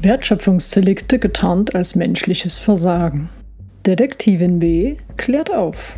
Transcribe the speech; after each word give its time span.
Wertschöpfungsdelikte 0.00 1.18
getarnt 1.18 1.74
als 1.74 1.96
menschliches 1.96 2.60
Versagen. 2.60 3.30
Detektivin 3.84 4.60
B 4.60 4.96
klärt 5.16 5.52
auf. 5.52 5.96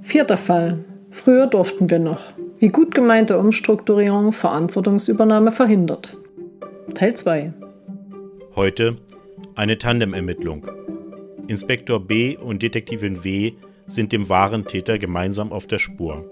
Vierter 0.00 0.36
Fall. 0.36 0.84
Früher 1.10 1.48
durften 1.48 1.90
wir 1.90 1.98
noch. 1.98 2.32
Wie 2.58 2.68
gut 2.68 2.94
gemeinte 2.94 3.36
Umstrukturierung 3.38 4.30
Verantwortungsübernahme 4.30 5.50
verhindert. 5.50 6.16
Teil 6.94 7.14
2. 7.14 7.52
Heute 8.54 8.98
eine 9.56 9.76
Tandemermittlung. 9.76 10.68
Inspektor 11.48 11.98
B 11.98 12.36
und 12.36 12.62
Detektivin 12.62 13.24
W 13.24 13.54
sind 13.94 14.12
dem 14.12 14.28
wahren 14.28 14.66
Täter 14.66 14.98
gemeinsam 14.98 15.52
auf 15.52 15.66
der 15.66 15.78
Spur. 15.78 16.30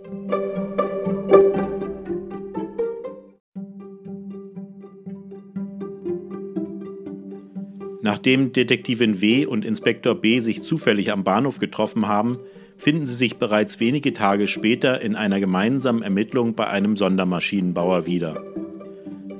Nachdem 8.03 8.53
Detektivin 8.53 9.21
W 9.21 9.47
und 9.47 9.65
Inspektor 9.65 10.15
B 10.15 10.41
sich 10.41 10.63
zufällig 10.63 11.13
am 11.13 11.23
Bahnhof 11.23 11.59
getroffen 11.59 12.09
haben, 12.09 12.39
finden 12.77 13.07
sie 13.07 13.15
sich 13.15 13.37
bereits 13.37 13.79
wenige 13.79 14.13
Tage 14.13 14.47
später 14.47 15.01
in 15.03 15.15
einer 15.15 15.39
gemeinsamen 15.39 16.03
Ermittlung 16.03 16.55
bei 16.55 16.67
einem 16.67 16.97
Sondermaschinenbauer 16.97 18.07
wieder. 18.07 18.43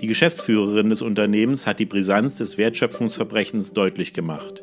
Die 0.01 0.07
Geschäftsführerin 0.07 0.91
des 0.91 1.03
Unternehmens 1.03 1.67
hat 1.67 1.79
die 1.79 1.87
Brisanz 1.87 2.37
des 2.37 2.59
Wertschöpfungsverbrechens 2.59 3.73
deutlich 3.73 4.13
gemacht. 4.13 4.63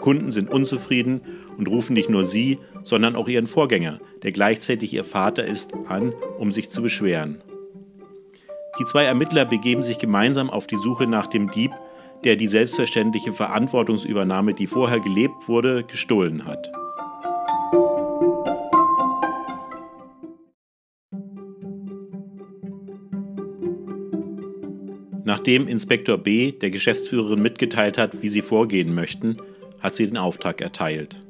Kunden 0.00 0.30
sind 0.30 0.50
unzufrieden 0.50 1.20
und 1.58 1.68
rufen 1.68 1.92
nicht 1.92 2.08
nur 2.08 2.24
sie, 2.24 2.58
sondern 2.84 3.16
auch 3.16 3.28
ihren 3.28 3.48
Vorgänger, 3.48 3.98
der 4.22 4.32
gleichzeitig 4.32 4.94
ihr 4.94 5.04
Vater 5.04 5.44
ist, 5.44 5.74
an, 5.88 6.14
um 6.38 6.52
sich 6.52 6.70
zu 6.70 6.80
beschweren. 6.80 7.42
Die 8.78 8.84
zwei 8.84 9.04
Ermittler 9.04 9.44
begeben 9.44 9.82
sich 9.82 9.98
gemeinsam 9.98 10.50
auf 10.50 10.68
die 10.68 10.76
Suche 10.76 11.06
nach 11.06 11.26
dem 11.26 11.50
Dieb, 11.50 11.72
der 12.24 12.36
die 12.36 12.46
selbstverständliche 12.46 13.32
Verantwortungsübernahme, 13.32 14.54
die 14.54 14.68
vorher 14.68 15.00
gelebt 15.00 15.48
wurde, 15.48 15.84
gestohlen 15.84 16.46
hat. 16.46 16.70
Nachdem 25.24 25.68
Inspektor 25.68 26.16
B 26.16 26.52
der 26.52 26.70
Geschäftsführerin 26.70 27.42
mitgeteilt 27.42 27.98
hat, 27.98 28.22
wie 28.22 28.28
sie 28.28 28.42
vorgehen 28.42 28.94
möchten, 28.94 29.36
hat 29.80 29.94
sie 29.94 30.06
den 30.06 30.16
Auftrag 30.16 30.60
erteilt. 30.60 31.27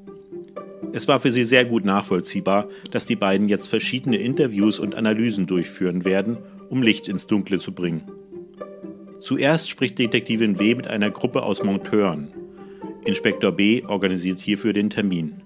Es 0.92 1.06
war 1.06 1.20
für 1.20 1.33
sie 1.33 1.44
sehr 1.44 1.64
gut 1.64 1.84
nachvollziehbar, 1.84 2.69
dass 2.91 3.06
die 3.06 3.17
beiden 3.17 3.48
jetzt 3.48 3.69
verschiedene 3.69 4.17
Interviews 4.17 4.78
und 4.78 4.94
Analysen 4.94 5.47
durchführen 5.47 6.05
werden, 6.05 6.39
um 6.70 6.83
Licht 6.83 7.08
ins 7.08 7.27
Dunkle 7.27 7.58
zu 7.58 7.72
bringen. 7.72 8.03
Zuerst 9.19 9.69
spricht 9.69 9.98
Detektivin 9.98 10.59
W 10.59 10.75
mit 10.75 10.86
einer 10.86 11.11
Gruppe 11.11 11.42
aus 11.42 11.62
Monteuren. 11.62 12.28
Inspektor 13.05 13.53
B 13.53 13.83
organisiert 13.86 14.41
hierfür 14.41 14.72
den 14.72 14.91
Termin. 14.91 15.42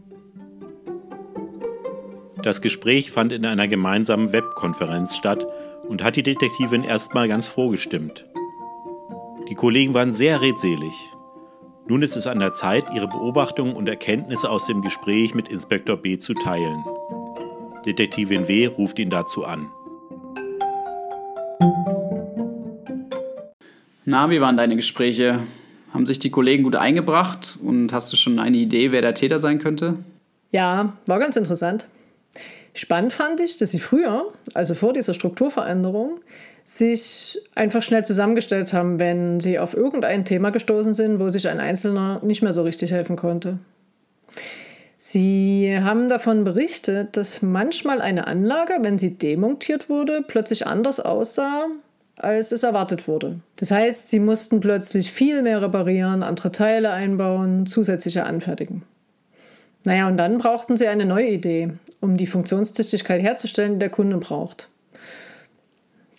Das 2.43 2.61
Gespräch 2.61 3.11
fand 3.11 3.33
in 3.33 3.47
einer 3.47 3.69
gemeinsamen 3.69 4.33
Webkonferenz 4.33 5.17
statt 5.17 5.47
und 5.89 6.03
hat 6.03 6.17
die 6.17 6.23
Detektivin 6.23 6.83
erstmal 6.83 7.29
ganz 7.29 7.47
vorgestimmt. 7.47 8.27
Die 9.49 9.55
Kollegen 9.55 9.95
waren 9.95 10.13
sehr 10.13 10.41
redselig. 10.41 10.95
Nun 11.89 12.03
ist 12.03 12.17
es 12.17 12.27
an 12.27 12.39
der 12.39 12.53
Zeit, 12.53 12.85
ihre 12.95 13.09
Beobachtungen 13.09 13.75
und 13.75 13.89
Erkenntnisse 13.89 14.49
aus 14.49 14.67
dem 14.67 14.83
Gespräch 14.83 15.35
mit 15.35 15.49
Inspektor 15.49 15.97
B 15.97 16.19
zu 16.19 16.33
teilen. 16.35 16.85
Detektivin 17.85 18.47
W 18.47 18.67
ruft 18.67 18.99
ihn 19.01 19.11
dazu 19.11 19.45
an. 19.45 19.69
Na, 24.05 24.31
wie 24.31 24.41
waren 24.41 24.57
deine 24.57 24.77
Gespräche? 24.77 25.41
Haben 25.93 26.07
sich 26.07 26.19
die 26.19 26.31
Kollegen 26.31 26.63
gut 26.63 26.77
eingebracht 26.77 27.59
und 27.63 27.93
hast 27.93 28.13
du 28.13 28.17
schon 28.17 28.39
eine 28.39 28.57
Idee, 28.57 28.93
wer 28.93 29.03
der 29.03 29.15
Täter 29.15 29.39
sein 29.39 29.59
könnte? 29.59 29.97
Ja, 30.53 30.97
war 31.07 31.19
ganz 31.19 31.37
interessant. 31.37 31.87
Spannend 32.75 33.13
fand 33.13 33.41
ich, 33.41 33.59
dass 33.59 33.71
sie 33.71 33.79
früher, 33.79 34.33
also 34.55 34.75
vor 34.75 34.93
dieser 34.93 35.13
Strukturveränderung, 35.15 36.21
sich 36.65 37.39
einfach 37.55 37.83
schnell 37.83 38.05
zusammengestellt 38.05 38.73
haben, 38.73 38.99
wenn 38.99 39.41
sie 39.41 39.59
auf 39.59 39.75
irgendein 39.75 40.25
Thema 40.25 40.51
gestoßen 40.51 40.95
sind, 40.95 41.21
wo 41.21 41.29
sich 41.29 41.49
ein 41.49 41.61
Einzelner 41.61 42.21
nicht 42.23 42.43
mehr 42.43 42.53
so 42.53 42.63
richtig 42.63 42.93
helfen 42.93 43.17
konnte. 43.17 43.59
Sie 44.97 45.77
haben 45.83 46.09
davon 46.09 46.45
berichtet, 46.45 47.17
dass 47.17 47.43
manchmal 47.43 48.01
eine 48.01 48.29
Anlage, 48.29 48.75
wenn 48.83 48.99
sie 48.99 49.19
demontiert 49.19 49.89
wurde, 49.89 50.23
plötzlich 50.27 50.67
anders 50.67 51.01
aussah, 51.01 51.67
als 52.17 52.53
es 52.53 52.63
erwartet 52.63 53.09
wurde. 53.09 53.41
Das 53.57 53.73
heißt, 53.73 54.09
sie 54.09 54.21
mussten 54.21 54.61
plötzlich 54.61 55.11
viel 55.11 55.43
mehr 55.43 55.61
reparieren, 55.61 56.23
andere 56.23 56.53
Teile 56.53 56.93
einbauen, 56.93 57.67
zusätzliche 57.67 58.25
anfertigen. 58.25 58.85
Naja, 59.85 60.07
und 60.09 60.17
dann 60.17 60.39
brauchten 60.39 60.77
sie 60.77 60.87
eine 60.87 61.05
neue 61.05 61.29
Idee, 61.29 61.73
um 62.01 62.17
die 62.17 62.27
Funktionstüchtigkeit 62.27 63.21
herzustellen, 63.21 63.75
die 63.75 63.79
der 63.81 63.91
Kunde 63.91 64.17
braucht. 64.19 64.69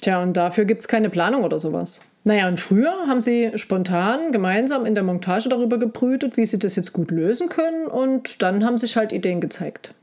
Tja, 0.02 0.22
und 0.22 0.36
dafür 0.36 0.66
gibt 0.66 0.82
es 0.82 0.88
keine 0.88 1.10
Planung 1.10 1.44
oder 1.44 1.60
sowas. 1.60 2.02
Naja, 2.26 2.48
und 2.48 2.60
früher 2.60 3.08
haben 3.08 3.22
sie 3.22 3.52
spontan 3.56 4.32
gemeinsam 4.32 4.86
in 4.86 4.96
der 4.96 5.04
Montage 5.04 5.50
darüber 5.50 5.78
gebrütet, 5.78 6.38
wie 6.38 6.46
sie 6.46 6.60
das 6.60 6.76
jetzt 6.76 6.94
gut 6.94 7.12
lösen 7.12 7.50
können, 7.50 7.88
und 7.88 8.42
dann 8.42 8.66
haben 8.66 8.78
sich 8.78 8.96
halt 8.96 9.12
Ideen 9.12 9.42
gezeigt. 9.42 9.94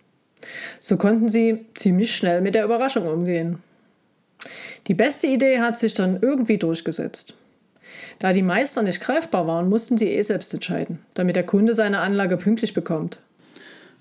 So 0.81 0.97
konnten 0.97 1.29
sie 1.29 1.67
ziemlich 1.75 2.15
schnell 2.15 2.41
mit 2.41 2.55
der 2.55 2.65
Überraschung 2.65 3.07
umgehen. 3.07 3.59
Die 4.87 4.95
beste 4.95 5.27
Idee 5.27 5.61
hat 5.61 5.79
sich 5.79 5.95
dann 5.95 6.19
irgendwie 6.21 6.59
durchgesetzt. 6.59 7.35
Da 8.19 8.33
die 8.33 8.43
Meister 8.43 8.83
nicht 8.83 9.01
greifbar 9.01 9.47
waren, 9.47 9.69
mussten 9.69 9.97
sie 9.97 10.11
eh 10.11 10.21
selbst 10.23 10.53
entscheiden, 10.53 10.99
damit 11.15 11.37
der 11.37 11.45
Kunde 11.45 11.75
seine 11.75 12.01
Anlage 12.01 12.37
pünktlich 12.37 12.75
bekommt. 12.75 13.19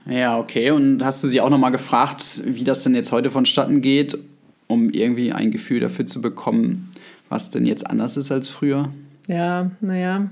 Ja, 0.05 0.37
okay. 0.39 0.71
Und 0.71 1.03
hast 1.03 1.23
du 1.23 1.27
sie 1.27 1.41
auch 1.41 1.49
nochmal 1.49 1.71
gefragt, 1.71 2.41
wie 2.45 2.63
das 2.63 2.83
denn 2.83 2.95
jetzt 2.95 3.11
heute 3.11 3.31
vonstatten 3.31 3.81
geht 3.81 4.17
um 4.69 4.91
irgendwie 4.91 5.33
ein 5.33 5.51
Gefühl 5.51 5.79
dafür 5.79 6.05
zu 6.05 6.21
bekommen, 6.21 6.91
was 7.27 7.49
denn 7.49 7.65
jetzt 7.65 7.89
anders 7.89 8.17
ist 8.17 8.31
als 8.31 8.49
früher? 8.49 8.93
Ja, 9.27 9.71
naja. 9.81 10.29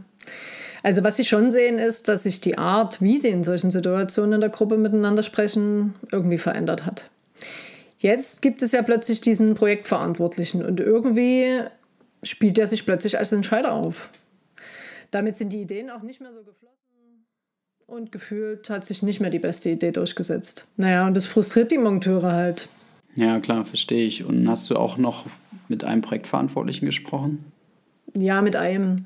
Also 0.84 1.04
was 1.04 1.18
Sie 1.18 1.26
schon 1.26 1.50
sehen, 1.50 1.80
ist, 1.80 2.08
dass 2.08 2.24
sich 2.24 2.40
die 2.40 2.58
Art, 2.58 3.02
wie 3.02 3.18
Sie 3.18 3.30
in 3.30 3.44
solchen 3.44 3.72
Situationen 3.72 4.34
in 4.34 4.42
der 4.42 4.52
Gruppe 4.52 4.78
miteinander 4.78 5.24
sprechen, 5.24 5.96
irgendwie 6.12 6.38
verändert 6.38 6.86
hat. 6.86 7.10
Jetzt 7.98 8.44
gibt 8.44 8.62
es 8.62 8.72
ja 8.72 8.84
plötzlich 8.84 9.22
diesen 9.22 9.56
Projektverantwortlichen 9.56 10.64
und 10.64 10.80
irgendwie 10.80 11.62
spielt 12.22 12.60
er 12.60 12.68
sich 12.68 12.86
plötzlich 12.86 13.18
als 13.18 13.32
Entscheider 13.32 13.74
auf. 13.74 14.10
Damit 15.10 15.36
sind 15.36 15.52
die 15.52 15.62
Ideen 15.62 15.90
auch 15.90 16.04
nicht 16.04 16.22
mehr 16.22 16.32
so 16.32 16.44
geflossen 16.44 16.77
und 17.88 18.12
gefühlt 18.12 18.70
hat 18.70 18.86
sich 18.86 19.02
nicht 19.02 19.22
mehr 19.22 19.30
die 19.30 19.40
beste 19.40 19.70
Idee 19.70 19.92
durchgesetzt. 19.92 20.66
Naja, 20.76 21.08
und 21.08 21.16
das 21.16 21.26
frustriert 21.26 21.72
die 21.72 21.78
Monteure 21.78 22.34
halt. 22.34 22.68
Ja, 23.16 23.40
klar, 23.40 23.66
verstehe 23.66 24.06
ich. 24.06 24.26
Und 24.26 24.48
hast 24.48 24.70
du 24.70 24.76
auch 24.76 24.98
noch 24.98 25.26
mit 25.70 25.84
einem 25.84 26.02
Projektverantwortlichen 26.02 26.86
gesprochen? 26.86 27.46
Ja, 28.16 28.42
mit 28.42 28.56
einem. 28.56 29.06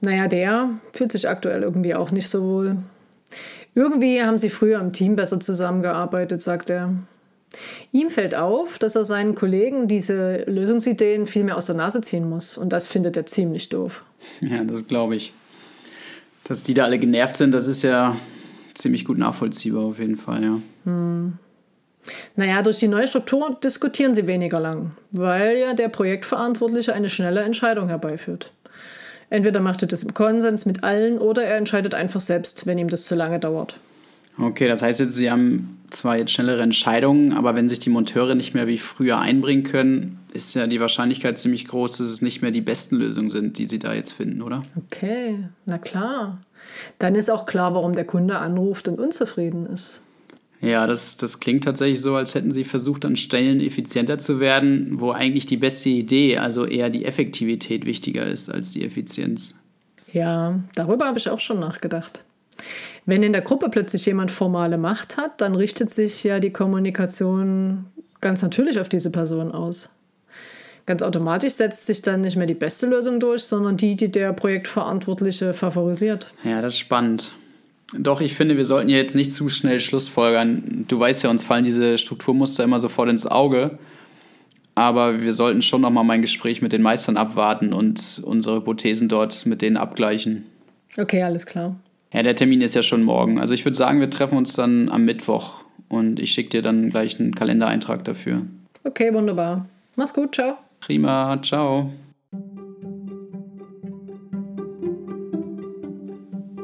Naja, 0.00 0.26
der 0.26 0.70
fühlt 0.92 1.12
sich 1.12 1.28
aktuell 1.28 1.62
irgendwie 1.62 1.94
auch 1.94 2.10
nicht 2.10 2.28
so 2.28 2.42
wohl. 2.42 2.76
Irgendwie 3.74 4.22
haben 4.22 4.36
sie 4.36 4.50
früher 4.50 4.80
im 4.80 4.92
Team 4.92 5.16
besser 5.16 5.38
zusammengearbeitet, 5.40 6.42
sagt 6.42 6.70
er. 6.70 6.92
Ihm 7.92 8.10
fällt 8.10 8.34
auf, 8.34 8.78
dass 8.78 8.96
er 8.96 9.04
seinen 9.04 9.34
Kollegen 9.34 9.86
diese 9.86 10.44
Lösungsideen 10.44 11.26
viel 11.26 11.44
mehr 11.44 11.56
aus 11.56 11.66
der 11.66 11.76
Nase 11.76 12.00
ziehen 12.00 12.28
muss. 12.28 12.58
Und 12.58 12.72
das 12.72 12.86
findet 12.86 13.16
er 13.16 13.26
ziemlich 13.26 13.68
doof. 13.68 14.02
Ja, 14.40 14.64
das 14.64 14.88
glaube 14.88 15.16
ich. 15.16 15.32
Dass 16.44 16.62
die 16.62 16.74
da 16.74 16.84
alle 16.84 16.98
genervt 16.98 17.36
sind, 17.36 17.52
das 17.52 17.66
ist 17.66 17.82
ja 17.82 18.16
ziemlich 18.74 19.04
gut 19.04 19.18
nachvollziehbar 19.18 19.84
auf 19.84 19.98
jeden 19.98 20.16
Fall, 20.16 20.42
ja. 20.42 20.58
Hm. 20.84 21.34
Naja, 22.34 22.62
durch 22.62 22.78
die 22.78 22.88
neue 22.88 23.06
Struktur 23.06 23.56
diskutieren 23.62 24.14
sie 24.14 24.26
weniger 24.26 24.58
lang, 24.58 24.92
weil 25.12 25.58
ja 25.58 25.74
der 25.74 25.88
Projektverantwortliche 25.88 26.92
eine 26.92 27.08
schnelle 27.08 27.42
Entscheidung 27.42 27.88
herbeiführt. 27.88 28.52
Entweder 29.30 29.60
macht 29.60 29.82
er 29.82 29.88
das 29.88 30.02
im 30.02 30.12
Konsens 30.12 30.66
mit 30.66 30.82
allen 30.82 31.18
oder 31.18 31.44
er 31.44 31.56
entscheidet 31.56 31.94
einfach 31.94 32.20
selbst, 32.20 32.66
wenn 32.66 32.78
ihm 32.78 32.88
das 32.88 33.04
zu 33.04 33.14
lange 33.14 33.38
dauert. 33.38 33.78
Okay, 34.38 34.66
das 34.66 34.82
heißt 34.82 35.00
jetzt, 35.00 35.16
Sie 35.16 35.30
haben 35.30 35.78
zwar 35.90 36.16
jetzt 36.16 36.32
schnellere 36.32 36.62
Entscheidungen, 36.62 37.32
aber 37.32 37.54
wenn 37.54 37.68
sich 37.68 37.78
die 37.78 37.90
Monteure 37.90 38.34
nicht 38.34 38.54
mehr 38.54 38.66
wie 38.66 38.78
früher 38.78 39.18
einbringen 39.18 39.64
können, 39.64 40.18
ist 40.32 40.54
ja 40.54 40.66
die 40.66 40.80
Wahrscheinlichkeit 40.80 41.38
ziemlich 41.38 41.68
groß, 41.68 41.98
dass 41.98 42.08
es 42.08 42.22
nicht 42.22 42.40
mehr 42.40 42.50
die 42.50 42.62
besten 42.62 42.96
Lösungen 42.96 43.30
sind, 43.30 43.58
die 43.58 43.66
Sie 43.68 43.78
da 43.78 43.92
jetzt 43.92 44.12
finden, 44.12 44.42
oder? 44.42 44.62
Okay, 44.76 45.44
na 45.66 45.78
klar. 45.78 46.40
Dann 46.98 47.14
ist 47.14 47.30
auch 47.30 47.44
klar, 47.44 47.74
warum 47.74 47.94
der 47.94 48.06
Kunde 48.06 48.38
anruft 48.38 48.88
und 48.88 48.98
unzufrieden 48.98 49.66
ist. 49.66 50.02
Ja, 50.62 50.86
das, 50.86 51.16
das 51.16 51.40
klingt 51.40 51.64
tatsächlich 51.64 52.00
so, 52.00 52.14
als 52.14 52.36
hätten 52.36 52.52
sie 52.52 52.62
versucht, 52.62 53.04
an 53.04 53.16
Stellen 53.16 53.60
effizienter 53.60 54.18
zu 54.18 54.38
werden, 54.38 55.00
wo 55.00 55.10
eigentlich 55.10 55.44
die 55.44 55.56
beste 55.56 55.88
Idee, 55.88 56.38
also 56.38 56.64
eher 56.64 56.88
die 56.88 57.04
Effektivität 57.04 57.84
wichtiger 57.84 58.24
ist 58.24 58.48
als 58.48 58.70
die 58.70 58.84
Effizienz. 58.84 59.56
Ja, 60.12 60.60
darüber 60.76 61.06
habe 61.06 61.18
ich 61.18 61.28
auch 61.28 61.40
schon 61.40 61.58
nachgedacht. 61.58 62.22
Wenn 63.06 63.22
in 63.22 63.32
der 63.32 63.42
Gruppe 63.42 63.68
plötzlich 63.68 64.06
jemand 64.06 64.30
formale 64.30 64.78
Macht 64.78 65.16
hat, 65.16 65.40
dann 65.40 65.54
richtet 65.54 65.90
sich 65.90 66.22
ja 66.22 66.40
die 66.40 66.52
Kommunikation 66.52 67.86
ganz 68.20 68.42
natürlich 68.42 68.78
auf 68.78 68.88
diese 68.88 69.10
Person 69.10 69.52
aus. 69.52 69.90
Ganz 70.86 71.02
automatisch 71.02 71.54
setzt 71.54 71.86
sich 71.86 72.02
dann 72.02 72.22
nicht 72.22 72.36
mehr 72.36 72.46
die 72.46 72.54
beste 72.54 72.86
Lösung 72.86 73.20
durch, 73.20 73.44
sondern 73.44 73.76
die, 73.76 73.94
die 73.94 74.10
der 74.10 74.32
Projektverantwortliche 74.32 75.52
favorisiert. 75.52 76.32
Ja, 76.44 76.60
das 76.60 76.74
ist 76.74 76.80
spannend. 76.80 77.32
Doch, 77.94 78.20
ich 78.20 78.34
finde, 78.34 78.56
wir 78.56 78.64
sollten 78.64 78.88
ja 78.88 78.96
jetzt 78.96 79.14
nicht 79.14 79.32
zu 79.32 79.48
schnell 79.48 79.78
Schlussfolgern. 79.78 80.86
Du 80.88 80.98
weißt 80.98 81.22
ja, 81.24 81.30
uns 81.30 81.44
fallen 81.44 81.62
diese 81.62 81.98
Strukturmuster 81.98 82.64
immer 82.64 82.78
sofort 82.78 83.10
ins 83.10 83.26
Auge. 83.26 83.78
Aber 84.74 85.20
wir 85.20 85.34
sollten 85.34 85.60
schon 85.60 85.82
noch 85.82 85.90
mal 85.90 86.02
mein 86.02 86.22
Gespräch 86.22 86.62
mit 86.62 86.72
den 86.72 86.80
Meistern 86.80 87.18
abwarten 87.18 87.74
und 87.74 88.22
unsere 88.24 88.56
Hypothesen 88.56 89.08
dort 89.08 89.44
mit 89.44 89.60
denen 89.60 89.76
abgleichen. 89.76 90.46
Okay, 90.96 91.22
alles 91.22 91.44
klar. 91.44 91.76
Ja, 92.12 92.22
der 92.22 92.36
Termin 92.36 92.60
ist 92.60 92.74
ja 92.74 92.82
schon 92.82 93.02
morgen. 93.02 93.40
Also 93.40 93.54
ich 93.54 93.64
würde 93.64 93.76
sagen, 93.76 94.00
wir 94.00 94.10
treffen 94.10 94.36
uns 94.36 94.52
dann 94.52 94.90
am 94.90 95.04
Mittwoch 95.04 95.64
und 95.88 96.20
ich 96.20 96.32
schicke 96.32 96.50
dir 96.50 96.62
dann 96.62 96.90
gleich 96.90 97.18
einen 97.18 97.34
Kalendereintrag 97.34 98.04
dafür. 98.04 98.42
Okay, 98.84 99.14
wunderbar. 99.14 99.66
Mach's 99.96 100.12
gut, 100.12 100.34
ciao. 100.34 100.58
Prima, 100.80 101.40
ciao. 101.40 101.90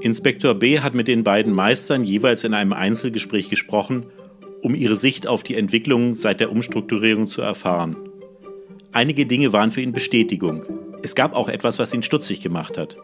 Inspektor 0.01 0.55
B 0.55 0.81
hat 0.81 0.95
mit 0.95 1.09
den 1.09 1.25
beiden 1.25 1.53
Meistern 1.53 2.05
jeweils 2.05 2.45
in 2.45 2.55
einem 2.55 2.73
Einzelgespräch 2.73 3.49
gesprochen, 3.49 4.07
um 4.63 4.75
ihre 4.75 4.97
Sicht 4.97 5.27
auf 5.27 5.43
die 5.43 5.57
Entwicklung 5.57 6.15
seit 6.15 6.41
der 6.41 6.53
Umstrukturierung 6.53 7.27
zu 7.27 7.41
erfahren. 7.41 7.97
Einige 8.93 9.27
Dinge 9.27 9.53
waren 9.53 9.71
für 9.71 9.81
ihn 9.81 9.93
Bestätigung. 9.93 10.65
Es 11.03 11.15
gab 11.15 11.35
auch 11.35 11.49
etwas, 11.49 11.79
was 11.79 11.95
ihn 11.95 12.03
stutzig 12.03 12.41
gemacht 12.43 12.77
hat. 12.77 12.97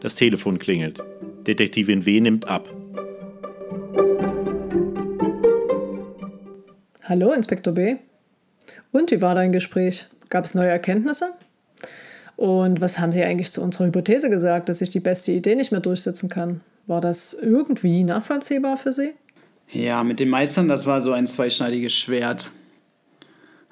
Das 0.00 0.14
Telefon 0.14 0.58
klingelt. 0.58 1.02
Detektivin 1.46 2.06
W 2.06 2.20
nimmt 2.20 2.48
ab. 2.48 2.68
Hallo, 7.04 7.32
Inspektor 7.32 7.74
B. 7.74 7.96
Und 8.92 9.10
wie 9.10 9.20
war 9.20 9.34
dein 9.34 9.52
Gespräch? 9.52 10.06
Gab 10.28 10.44
es 10.44 10.54
neue 10.54 10.68
Erkenntnisse? 10.68 11.32
Und 12.36 12.80
was 12.80 12.98
haben 12.98 13.12
Sie 13.12 13.22
eigentlich 13.22 13.52
zu 13.52 13.62
unserer 13.62 13.86
Hypothese 13.86 14.30
gesagt, 14.30 14.68
dass 14.68 14.78
sich 14.78 14.90
die 14.90 15.00
beste 15.00 15.32
Idee 15.32 15.56
nicht 15.56 15.72
mehr 15.72 15.80
durchsetzen 15.80 16.28
kann? 16.28 16.60
War 16.86 17.00
das 17.00 17.34
irgendwie 17.34 18.04
nachvollziehbar 18.04 18.76
für 18.76 18.92
Sie? 18.92 19.10
Ja, 19.72 20.02
mit 20.04 20.20
den 20.20 20.28
Meistern, 20.28 20.68
das 20.68 20.86
war 20.86 21.00
so 21.00 21.12
ein 21.12 21.26
zweischneidiges 21.26 21.92
Schwert. 21.92 22.50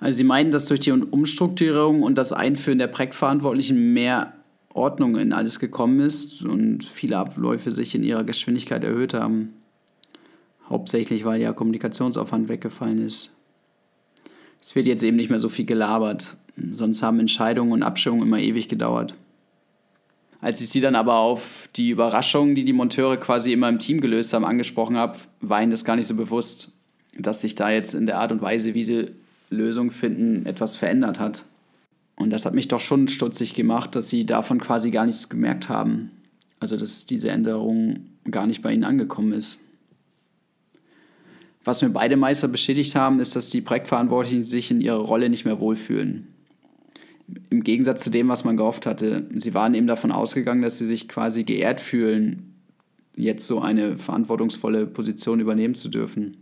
Also 0.00 0.18
sie 0.18 0.24
meinen, 0.24 0.52
dass 0.52 0.66
durch 0.66 0.80
die 0.80 0.92
Umstrukturierung 0.92 2.02
und 2.02 2.16
das 2.16 2.32
Einführen 2.32 2.78
der 2.78 2.86
Projektverantwortlichen 2.86 3.92
mehr 3.92 4.32
Ordnung 4.72 5.16
in 5.16 5.32
alles 5.32 5.58
gekommen 5.58 6.00
ist 6.00 6.42
und 6.42 6.84
viele 6.84 7.16
Abläufe 7.16 7.72
sich 7.72 7.94
in 7.94 8.04
ihrer 8.04 8.24
Geschwindigkeit 8.24 8.84
erhöht 8.84 9.14
haben. 9.14 9.54
Hauptsächlich, 10.68 11.24
weil 11.24 11.40
ja 11.40 11.52
Kommunikationsaufwand 11.52 12.48
weggefallen 12.48 13.04
ist. 13.04 13.30
Es 14.60 14.74
wird 14.74 14.86
jetzt 14.86 15.02
eben 15.02 15.16
nicht 15.16 15.30
mehr 15.30 15.38
so 15.38 15.48
viel 15.48 15.64
gelabert, 15.64 16.36
sonst 16.56 17.02
haben 17.02 17.20
Entscheidungen 17.20 17.72
und 17.72 17.82
Abstimmungen 17.82 18.26
immer 18.26 18.40
ewig 18.40 18.68
gedauert. 18.68 19.14
Als 20.40 20.60
ich 20.60 20.68
sie 20.68 20.80
dann 20.80 20.94
aber 20.94 21.16
auf 21.16 21.68
die 21.74 21.90
Überraschungen, 21.90 22.54
die 22.54 22.64
die 22.64 22.72
Monteure 22.72 23.16
quasi 23.16 23.52
immer 23.52 23.68
im 23.68 23.78
Team 23.78 24.00
gelöst 24.00 24.32
haben, 24.32 24.44
angesprochen 24.44 24.96
habe, 24.96 25.18
war 25.40 25.62
ihnen 25.62 25.70
das 25.70 25.84
gar 25.84 25.96
nicht 25.96 26.06
so 26.06 26.14
bewusst, 26.14 26.72
dass 27.18 27.40
sich 27.40 27.54
da 27.56 27.70
jetzt 27.70 27.94
in 27.94 28.06
der 28.06 28.18
Art 28.18 28.30
und 28.30 28.42
Weise, 28.42 28.74
wie 28.74 28.84
sie 28.84 29.06
Lösungen 29.50 29.90
finden, 29.90 30.46
etwas 30.46 30.76
verändert 30.76 31.18
hat. 31.18 31.44
Und 32.18 32.30
das 32.30 32.44
hat 32.44 32.54
mich 32.54 32.66
doch 32.66 32.80
schon 32.80 33.06
stutzig 33.06 33.54
gemacht, 33.54 33.94
dass 33.94 34.08
sie 34.08 34.26
davon 34.26 34.60
quasi 34.60 34.90
gar 34.90 35.06
nichts 35.06 35.28
gemerkt 35.28 35.68
haben. 35.68 36.10
Also, 36.58 36.76
dass 36.76 37.06
diese 37.06 37.30
Änderung 37.30 38.00
gar 38.28 38.46
nicht 38.46 38.60
bei 38.60 38.72
ihnen 38.72 38.84
angekommen 38.84 39.32
ist. 39.32 39.60
Was 41.64 41.80
mir 41.80 41.90
beide 41.90 42.16
Meister 42.16 42.48
bestätigt 42.48 42.96
haben, 42.96 43.20
ist, 43.20 43.36
dass 43.36 43.50
die 43.50 43.60
Projektverantwortlichen 43.60 44.42
sich 44.42 44.70
in 44.70 44.80
ihrer 44.80 44.98
Rolle 44.98 45.28
nicht 45.28 45.44
mehr 45.44 45.60
wohlfühlen. 45.60 46.26
Im 47.50 47.62
Gegensatz 47.62 48.02
zu 48.02 48.10
dem, 48.10 48.28
was 48.28 48.44
man 48.44 48.56
gehofft 48.56 48.86
hatte. 48.86 49.26
Sie 49.36 49.54
waren 49.54 49.74
eben 49.74 49.86
davon 49.86 50.10
ausgegangen, 50.10 50.62
dass 50.62 50.78
sie 50.78 50.86
sich 50.86 51.08
quasi 51.08 51.44
geehrt 51.44 51.80
fühlen, 51.80 52.54
jetzt 53.14 53.46
so 53.46 53.60
eine 53.60 53.96
verantwortungsvolle 53.96 54.86
Position 54.86 55.38
übernehmen 55.40 55.74
zu 55.74 55.88
dürfen. 55.88 56.38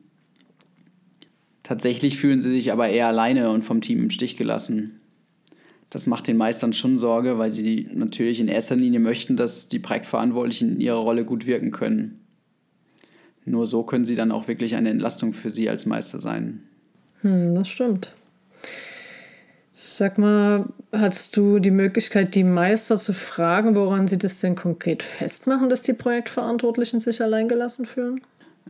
Tatsächlich 1.62 2.18
fühlen 2.18 2.40
sie 2.40 2.50
sich 2.50 2.72
aber 2.72 2.88
eher 2.88 3.08
alleine 3.08 3.50
und 3.50 3.64
vom 3.64 3.80
Team 3.80 4.04
im 4.04 4.10
Stich 4.10 4.36
gelassen. 4.36 5.00
Das 5.90 6.06
macht 6.06 6.26
den 6.26 6.36
Meistern 6.36 6.72
schon 6.72 6.98
Sorge, 6.98 7.38
weil 7.38 7.52
sie 7.52 7.88
natürlich 7.92 8.40
in 8.40 8.48
erster 8.48 8.76
Linie 8.76 9.00
möchten, 9.00 9.36
dass 9.36 9.68
die 9.68 9.78
Projektverantwortlichen 9.78 10.74
in 10.74 10.80
ihrer 10.80 10.98
Rolle 10.98 11.24
gut 11.24 11.46
wirken 11.46 11.70
können. 11.70 12.20
Nur 13.44 13.66
so 13.66 13.84
können 13.84 14.04
sie 14.04 14.16
dann 14.16 14.32
auch 14.32 14.48
wirklich 14.48 14.74
eine 14.74 14.90
Entlastung 14.90 15.32
für 15.32 15.50
sie 15.50 15.68
als 15.70 15.86
Meister 15.86 16.20
sein. 16.20 16.62
Hm, 17.22 17.54
das 17.54 17.68
stimmt. 17.68 18.12
Sag 19.72 20.18
mal, 20.18 20.64
hast 20.90 21.36
du 21.36 21.58
die 21.58 21.70
Möglichkeit, 21.70 22.34
die 22.34 22.44
Meister 22.44 22.96
zu 22.96 23.12
fragen, 23.12 23.74
woran 23.76 24.08
sie 24.08 24.18
das 24.18 24.40
denn 24.40 24.56
konkret 24.56 25.02
festmachen, 25.02 25.68
dass 25.68 25.82
die 25.82 25.92
Projektverantwortlichen 25.92 26.98
sich 26.98 27.22
alleingelassen 27.22 27.84
fühlen? 27.84 28.22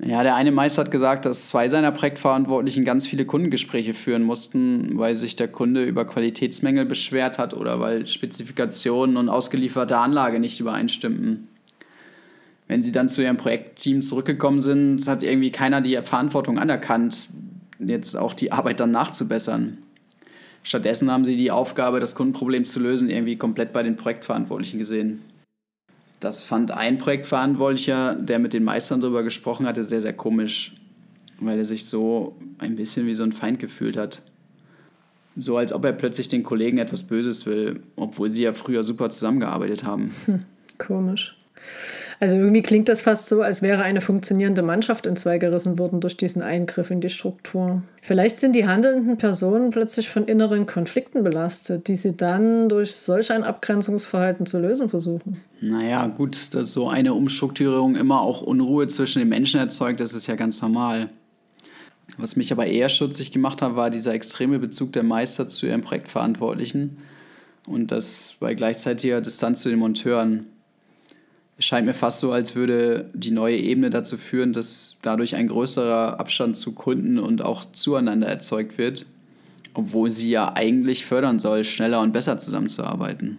Ja, 0.04 0.22
der 0.22 0.34
eine 0.34 0.52
Meister 0.52 0.82
hat 0.82 0.90
gesagt, 0.90 1.24
dass 1.24 1.48
zwei 1.48 1.68
seiner 1.68 1.90
Projektverantwortlichen 1.90 2.84
ganz 2.84 3.06
viele 3.06 3.24
Kundengespräche 3.24 3.94
führen 3.94 4.24
mussten, 4.24 4.98
weil 4.98 5.14
sich 5.14 5.36
der 5.36 5.48
Kunde 5.48 5.84
über 5.84 6.04
Qualitätsmängel 6.04 6.84
beschwert 6.84 7.38
hat 7.38 7.54
oder 7.54 7.80
weil 7.80 8.06
Spezifikationen 8.06 9.16
und 9.16 9.30
ausgelieferte 9.30 9.96
Anlage 9.96 10.38
nicht 10.38 10.60
übereinstimmten. 10.60 11.48
Wenn 12.68 12.82
sie 12.82 12.92
dann 12.92 13.08
zu 13.08 13.22
ihrem 13.22 13.38
Projektteam 13.38 14.02
zurückgekommen 14.02 14.60
sind, 14.60 15.06
hat 15.08 15.22
irgendwie 15.22 15.52
keiner 15.52 15.80
die 15.80 15.96
Verantwortung 16.02 16.58
anerkannt, 16.58 17.28
jetzt 17.78 18.16
auch 18.16 18.34
die 18.34 18.52
Arbeit 18.52 18.80
dann 18.80 18.90
nachzubessern. 18.90 19.78
Stattdessen 20.62 21.10
haben 21.10 21.24
sie 21.24 21.36
die 21.36 21.50
Aufgabe, 21.50 22.00
das 22.00 22.14
Kundenproblem 22.16 22.64
zu 22.64 22.80
lösen, 22.80 23.08
irgendwie 23.08 23.36
komplett 23.36 23.72
bei 23.72 23.82
den 23.82 23.96
Projektverantwortlichen 23.96 24.78
gesehen. 24.78 25.22
Das 26.20 26.42
fand 26.42 26.70
ein 26.70 26.98
Projektverantwortlicher, 26.98 28.14
der 28.14 28.38
mit 28.38 28.52
den 28.52 28.64
Meistern 28.64 29.00
darüber 29.00 29.22
gesprochen 29.22 29.66
hatte, 29.66 29.84
sehr, 29.84 30.00
sehr 30.00 30.14
komisch, 30.14 30.74
weil 31.40 31.58
er 31.58 31.64
sich 31.64 31.86
so 31.86 32.36
ein 32.58 32.76
bisschen 32.76 33.06
wie 33.06 33.14
so 33.14 33.22
ein 33.22 33.32
Feind 33.32 33.58
gefühlt 33.58 33.96
hat. 33.96 34.22
So 35.36 35.58
als 35.58 35.72
ob 35.72 35.84
er 35.84 35.92
plötzlich 35.92 36.28
den 36.28 36.42
Kollegen 36.42 36.78
etwas 36.78 37.02
Böses 37.02 37.44
will, 37.44 37.82
obwohl 37.96 38.30
sie 38.30 38.44
ja 38.44 38.54
früher 38.54 38.82
super 38.82 39.10
zusammengearbeitet 39.10 39.84
haben. 39.84 40.14
Hm, 40.24 40.44
komisch. 40.78 41.36
Also 42.18 42.36
irgendwie 42.36 42.62
klingt 42.62 42.88
das 42.88 43.02
fast 43.02 43.28
so, 43.28 43.42
als 43.42 43.60
wäre 43.60 43.82
eine 43.82 44.00
funktionierende 44.00 44.62
Mannschaft 44.62 45.06
in 45.06 45.16
zwei 45.16 45.38
gerissen 45.38 45.78
worden 45.78 46.00
durch 46.00 46.16
diesen 46.16 46.40
Eingriff 46.40 46.90
in 46.90 47.00
die 47.00 47.10
Struktur. 47.10 47.82
Vielleicht 48.00 48.38
sind 48.38 48.56
die 48.56 48.66
handelnden 48.66 49.18
Personen 49.18 49.70
plötzlich 49.70 50.08
von 50.08 50.24
inneren 50.24 50.66
Konflikten 50.66 51.22
belastet, 51.24 51.88
die 51.88 51.96
sie 51.96 52.16
dann 52.16 52.68
durch 52.68 52.94
solch 52.96 53.30
ein 53.32 53.44
Abgrenzungsverhalten 53.44 54.46
zu 54.46 54.58
lösen 54.58 54.88
versuchen. 54.88 55.42
Naja, 55.60 56.06
gut, 56.06 56.54
dass 56.54 56.72
so 56.72 56.88
eine 56.88 57.12
Umstrukturierung 57.12 57.96
immer 57.96 58.20
auch 58.20 58.40
Unruhe 58.40 58.86
zwischen 58.86 59.18
den 59.18 59.28
Menschen 59.28 59.60
erzeugt, 59.60 60.00
das 60.00 60.14
ist 60.14 60.26
ja 60.26 60.36
ganz 60.36 60.62
normal. 60.62 61.10
Was 62.18 62.36
mich 62.36 62.52
aber 62.52 62.66
eher 62.66 62.88
stutzig 62.88 63.32
gemacht 63.32 63.60
hat, 63.62 63.76
war 63.76 63.90
dieser 63.90 64.14
extreme 64.14 64.58
Bezug 64.58 64.92
der 64.92 65.02
Meister 65.02 65.48
zu 65.48 65.66
ihren 65.66 65.82
Projektverantwortlichen 65.82 66.98
und 67.66 67.90
das 67.90 68.36
bei 68.40 68.54
gleichzeitiger 68.54 69.20
Distanz 69.20 69.62
zu 69.62 69.68
den 69.68 69.78
Monteuren. 69.78 70.46
Es 71.58 71.64
scheint 71.64 71.86
mir 71.86 71.94
fast 71.94 72.20
so, 72.20 72.32
als 72.32 72.54
würde 72.54 73.08
die 73.14 73.30
neue 73.30 73.56
Ebene 73.56 73.88
dazu 73.88 74.18
führen, 74.18 74.52
dass 74.52 74.96
dadurch 75.00 75.34
ein 75.34 75.48
größerer 75.48 76.20
Abstand 76.20 76.56
zu 76.56 76.72
Kunden 76.72 77.18
und 77.18 77.42
auch 77.42 77.64
zueinander 77.64 78.26
erzeugt 78.26 78.76
wird, 78.76 79.06
obwohl 79.72 80.10
sie 80.10 80.30
ja 80.30 80.52
eigentlich 80.54 81.06
fördern 81.06 81.38
soll, 81.38 81.64
schneller 81.64 82.00
und 82.00 82.12
besser 82.12 82.36
zusammenzuarbeiten. 82.36 83.38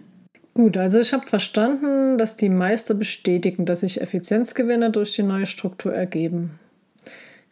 Gut, 0.54 0.76
also 0.76 0.98
ich 0.98 1.12
habe 1.12 1.26
verstanden, 1.28 2.18
dass 2.18 2.34
die 2.34 2.48
Meister 2.48 2.94
bestätigen, 2.94 3.64
dass 3.64 3.80
sich 3.80 4.00
Effizienzgewinne 4.00 4.90
durch 4.90 5.12
die 5.12 5.22
neue 5.22 5.46
Struktur 5.46 5.94
ergeben. 5.94 6.58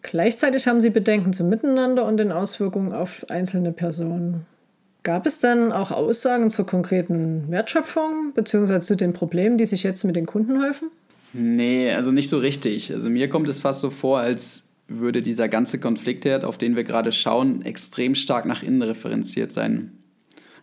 Gleichzeitig 0.02 0.66
haben 0.66 0.80
sie 0.80 0.90
Bedenken 0.90 1.32
zum 1.32 1.48
Miteinander 1.48 2.04
und 2.04 2.16
den 2.16 2.32
Auswirkungen 2.32 2.92
auf 2.92 3.24
einzelne 3.30 3.70
Personen. 3.70 4.46
Gab 5.06 5.24
es 5.24 5.38
denn 5.38 5.70
auch 5.70 5.92
Aussagen 5.92 6.50
zur 6.50 6.66
konkreten 6.66 7.48
Wertschöpfung 7.48 8.32
bzw. 8.34 8.80
zu 8.80 8.96
den 8.96 9.12
Problemen, 9.12 9.56
die 9.56 9.64
sich 9.64 9.84
jetzt 9.84 10.02
mit 10.02 10.16
den 10.16 10.26
Kunden 10.26 10.60
häufen? 10.60 10.90
Nee, 11.32 11.92
also 11.92 12.10
nicht 12.10 12.28
so 12.28 12.38
richtig. 12.38 12.92
Also 12.92 13.08
mir 13.08 13.28
kommt 13.28 13.48
es 13.48 13.60
fast 13.60 13.82
so 13.82 13.90
vor, 13.90 14.18
als 14.18 14.64
würde 14.88 15.22
dieser 15.22 15.46
ganze 15.46 15.78
Konfliktherd, 15.78 16.44
auf 16.44 16.58
den 16.58 16.74
wir 16.74 16.82
gerade 16.82 17.12
schauen, 17.12 17.62
extrem 17.62 18.16
stark 18.16 18.46
nach 18.46 18.64
innen 18.64 18.82
referenziert 18.82 19.52
sein. 19.52 19.92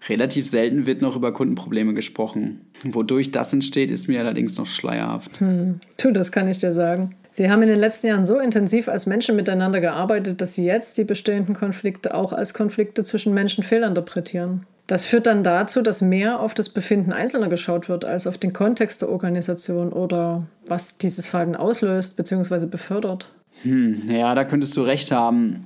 Relativ 0.09 0.45
selten 0.45 0.87
wird 0.87 1.01
noch 1.01 1.15
über 1.15 1.31
Kundenprobleme 1.31 1.93
gesprochen. 1.93 2.67
Wodurch 2.83 3.31
das 3.31 3.53
entsteht, 3.53 3.91
ist 3.91 4.09
mir 4.09 4.19
allerdings 4.19 4.57
noch 4.57 4.67
schleierhaft. 4.67 5.39
Hm, 5.39 5.79
tu, 5.95 6.11
das 6.11 6.33
kann 6.33 6.49
ich 6.49 6.57
dir 6.57 6.73
sagen. 6.73 7.15
Sie 7.33 7.49
haben 7.49 7.63
in 7.63 7.67
den 7.67 7.79
letzten 7.79 8.05
Jahren 8.05 8.23
so 8.23 8.37
intensiv 8.37 8.87
als 8.87 9.07
Menschen 9.07 9.35
miteinander 9.35 9.81
gearbeitet, 9.81 10.39
dass 10.39 10.53
Sie 10.53 10.65
jetzt 10.65 10.99
die 10.99 11.03
bestehenden 11.03 11.55
Konflikte 11.55 12.13
auch 12.13 12.31
als 12.31 12.53
Konflikte 12.53 13.01
zwischen 13.01 13.33
Menschen 13.33 13.63
fehlinterpretieren. 13.63 14.67
Das 14.85 15.07
führt 15.07 15.25
dann 15.25 15.43
dazu, 15.43 15.81
dass 15.81 16.03
mehr 16.03 16.39
auf 16.39 16.53
das 16.53 16.69
Befinden 16.69 17.11
Einzelner 17.11 17.49
geschaut 17.49 17.89
wird, 17.89 18.05
als 18.05 18.27
auf 18.27 18.37
den 18.37 18.53
Kontext 18.53 19.01
der 19.01 19.09
Organisation 19.09 19.91
oder 19.91 20.45
was 20.67 20.99
dieses 20.99 21.25
Verhalten 21.25 21.55
auslöst 21.55 22.17
bzw. 22.17 22.67
befördert. 22.67 23.33
Hm, 23.63 24.03
ja, 24.11 24.35
da 24.35 24.43
könntest 24.43 24.77
du 24.77 24.83
recht 24.83 25.11
haben. 25.11 25.65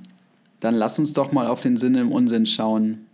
Dann 0.60 0.74
lass 0.74 0.98
uns 0.98 1.12
doch 1.12 1.32
mal 1.32 1.48
auf 1.48 1.60
den 1.60 1.76
Sinn 1.76 1.96
im 1.96 2.12
Unsinn 2.12 2.46
schauen. 2.46 3.04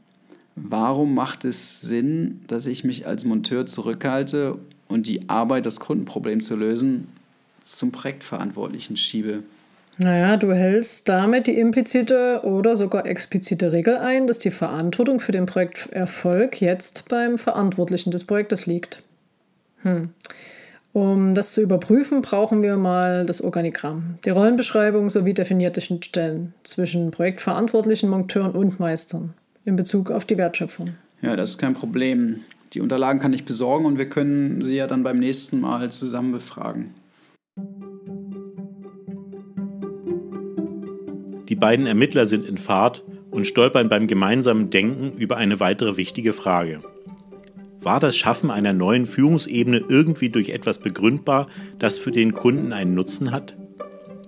Warum 0.54 1.12
macht 1.12 1.44
es 1.44 1.80
Sinn, 1.80 2.42
dass 2.46 2.66
ich 2.66 2.84
mich 2.84 3.04
als 3.04 3.24
Monteur 3.24 3.66
zurückhalte 3.66 4.58
und 4.86 5.08
die 5.08 5.28
Arbeit, 5.28 5.66
das 5.66 5.80
Kundenproblem 5.80 6.40
zu 6.40 6.54
lösen, 6.54 7.08
zum 7.64 7.92
Projektverantwortlichen 7.92 8.96
schiebe? 8.96 9.42
Naja, 9.98 10.36
du 10.36 10.52
hältst 10.52 11.08
damit 11.08 11.46
die 11.46 11.58
implizite 11.58 12.40
oder 12.42 12.74
sogar 12.74 13.06
explizite 13.06 13.72
Regel 13.72 13.96
ein, 13.96 14.26
dass 14.26 14.40
die 14.40 14.50
Verantwortung 14.50 15.20
für 15.20 15.32
den 15.32 15.46
Projekterfolg 15.46 16.60
jetzt 16.60 17.08
beim 17.08 17.38
Verantwortlichen 17.38 18.10
des 18.10 18.24
Projektes 18.24 18.66
liegt. 18.66 19.02
Hm. 19.82 20.10
Um 20.92 21.34
das 21.34 21.52
zu 21.52 21.60
überprüfen, 21.60 22.22
brauchen 22.22 22.62
wir 22.62 22.76
mal 22.76 23.26
das 23.26 23.42
Organigramm, 23.42 24.18
die 24.24 24.30
Rollenbeschreibung 24.30 25.08
sowie 25.08 25.34
definierte 25.34 25.80
Schnittstellen 25.80 26.54
zwischen 26.62 27.10
Projektverantwortlichen, 27.10 28.08
Monteuren 28.08 28.52
und 28.52 28.78
Meistern 28.78 29.34
in 29.64 29.76
Bezug 29.76 30.10
auf 30.10 30.24
die 30.24 30.38
Wertschöpfung. 30.38 30.90
Ja, 31.20 31.36
das 31.36 31.50
ist 31.50 31.58
kein 31.58 31.74
Problem. 31.74 32.44
Die 32.74 32.80
Unterlagen 32.80 33.18
kann 33.20 33.32
ich 33.32 33.44
besorgen 33.44 33.86
und 33.86 33.98
wir 33.98 34.08
können 34.08 34.62
sie 34.62 34.76
ja 34.76 34.86
dann 34.86 35.02
beim 35.02 35.18
nächsten 35.18 35.60
Mal 35.60 35.90
zusammen 35.90 36.32
befragen. 36.32 36.94
Beiden 41.64 41.86
Ermittler 41.86 42.26
sind 42.26 42.46
in 42.46 42.58
Fahrt 42.58 43.02
und 43.30 43.46
stolpern 43.46 43.88
beim 43.88 44.06
gemeinsamen 44.06 44.68
Denken 44.68 45.16
über 45.16 45.38
eine 45.38 45.60
weitere 45.60 45.96
wichtige 45.96 46.34
Frage. 46.34 46.82
War 47.80 48.00
das 48.00 48.18
Schaffen 48.18 48.50
einer 48.50 48.74
neuen 48.74 49.06
Führungsebene 49.06 49.82
irgendwie 49.88 50.28
durch 50.28 50.50
etwas 50.50 50.78
begründbar, 50.78 51.48
das 51.78 51.98
für 51.98 52.12
den 52.12 52.34
Kunden 52.34 52.74
einen 52.74 52.94
Nutzen 52.94 53.32
hat? 53.32 53.56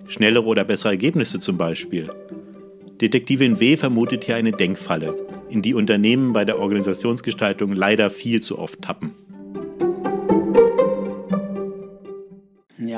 Schnellere 0.07 0.45
oder 0.45 0.63
bessere 0.63 0.89
Ergebnisse 0.89 1.39
zum 1.39 1.59
Beispiel. 1.59 2.09
Detektivin 3.01 3.59
W 3.59 3.77
vermutet 3.77 4.23
hier 4.23 4.35
eine 4.35 4.53
Denkfalle, 4.53 5.15
in 5.47 5.61
die 5.61 5.75
Unternehmen 5.75 6.33
bei 6.33 6.43
der 6.43 6.57
Organisationsgestaltung 6.57 7.71
leider 7.73 8.09
viel 8.09 8.41
zu 8.41 8.57
oft 8.57 8.81
tappen. 8.81 9.13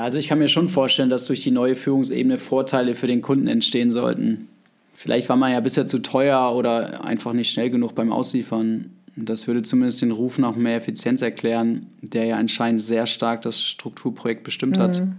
Ja, 0.00 0.04
also 0.04 0.16
ich 0.16 0.28
kann 0.28 0.38
mir 0.38 0.48
schon 0.48 0.70
vorstellen, 0.70 1.10
dass 1.10 1.26
durch 1.26 1.42
die 1.42 1.50
neue 1.50 1.76
Führungsebene 1.76 2.38
Vorteile 2.38 2.94
für 2.94 3.06
den 3.06 3.20
Kunden 3.20 3.46
entstehen 3.48 3.92
sollten. 3.92 4.48
Vielleicht 4.94 5.28
war 5.28 5.36
man 5.36 5.52
ja 5.52 5.60
bisher 5.60 5.86
zu 5.86 5.98
teuer 5.98 6.56
oder 6.56 7.04
einfach 7.04 7.34
nicht 7.34 7.52
schnell 7.52 7.68
genug 7.68 7.94
beim 7.94 8.10
Ausliefern. 8.10 8.96
Das 9.14 9.46
würde 9.46 9.60
zumindest 9.62 10.00
den 10.00 10.10
Ruf 10.10 10.38
nach 10.38 10.56
mehr 10.56 10.76
Effizienz 10.76 11.20
erklären, 11.20 11.86
der 12.00 12.24
ja 12.24 12.36
anscheinend 12.36 12.80
sehr 12.80 13.06
stark 13.06 13.42
das 13.42 13.60
Strukturprojekt 13.60 14.42
bestimmt 14.42 14.78
hat. 14.78 15.00
Mhm, 15.00 15.16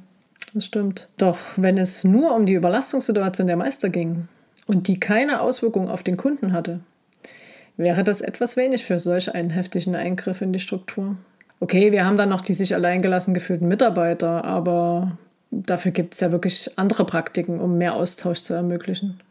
das 0.56 0.66
stimmt. 0.66 1.08
Doch 1.20 1.38
wenn 1.58 1.78
es 1.78 2.04
nur 2.04 2.36
um 2.36 2.48
die 2.48 2.56
Überlastungssituation 2.56 3.46
der 3.46 3.58
Meister 3.58 3.92
ging 3.92 4.30
und 4.66 4.88
die 4.88 5.00
keine 5.00 5.42
Auswirkung 5.42 5.90
auf 5.90 6.02
den 6.02 6.18
Kunden 6.18 6.54
hatte, 6.54 6.80
wäre 7.78 8.04
das 8.04 8.22
etwas 8.22 8.58
wenig 8.58 8.84
für 8.84 8.98
solch 8.98 9.32
einen 9.36 9.52
heftigen 9.52 9.94
Eingriff 9.94 10.42
in 10.42 10.52
die 10.52 10.60
Struktur. 10.60 11.18
Okay, 11.62 11.92
wir 11.92 12.06
haben 12.06 12.18
dann 12.18 12.30
noch 12.30 12.42
die 12.42 12.56
sich 12.56 12.74
alleingelassen 12.74 13.36
gefühlten 13.36 13.68
Mitarbeiter, 13.68 14.44
aber 14.44 15.18
dafür 15.52 15.92
gibt 15.92 16.16
es 16.16 16.20
ja 16.20 16.32
wirklich 16.32 16.72
andere 16.76 17.06
Praktiken, 17.06 17.60
um 17.60 17.78
mehr 17.78 17.94
Austausch 17.94 18.42
zu 18.42 18.56
ermöglichen. 18.56 19.22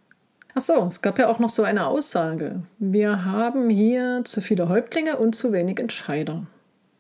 Ach 0.55 0.61
so, 0.61 0.85
es 0.87 1.03
gab 1.03 1.19
ja 1.19 1.29
auch 1.29 1.41
noch 1.41 1.49
so 1.49 1.65
eine 1.65 1.87
Aussage. 1.87 2.63
Wir 2.79 3.25
haben 3.25 3.69
hier 3.69 4.23
zu 4.25 4.41
viele 4.41 4.69
Häuptlinge 4.69 5.17
und 5.17 5.35
zu 5.35 5.53
wenig 5.53 5.81
Entscheider. 5.81 6.47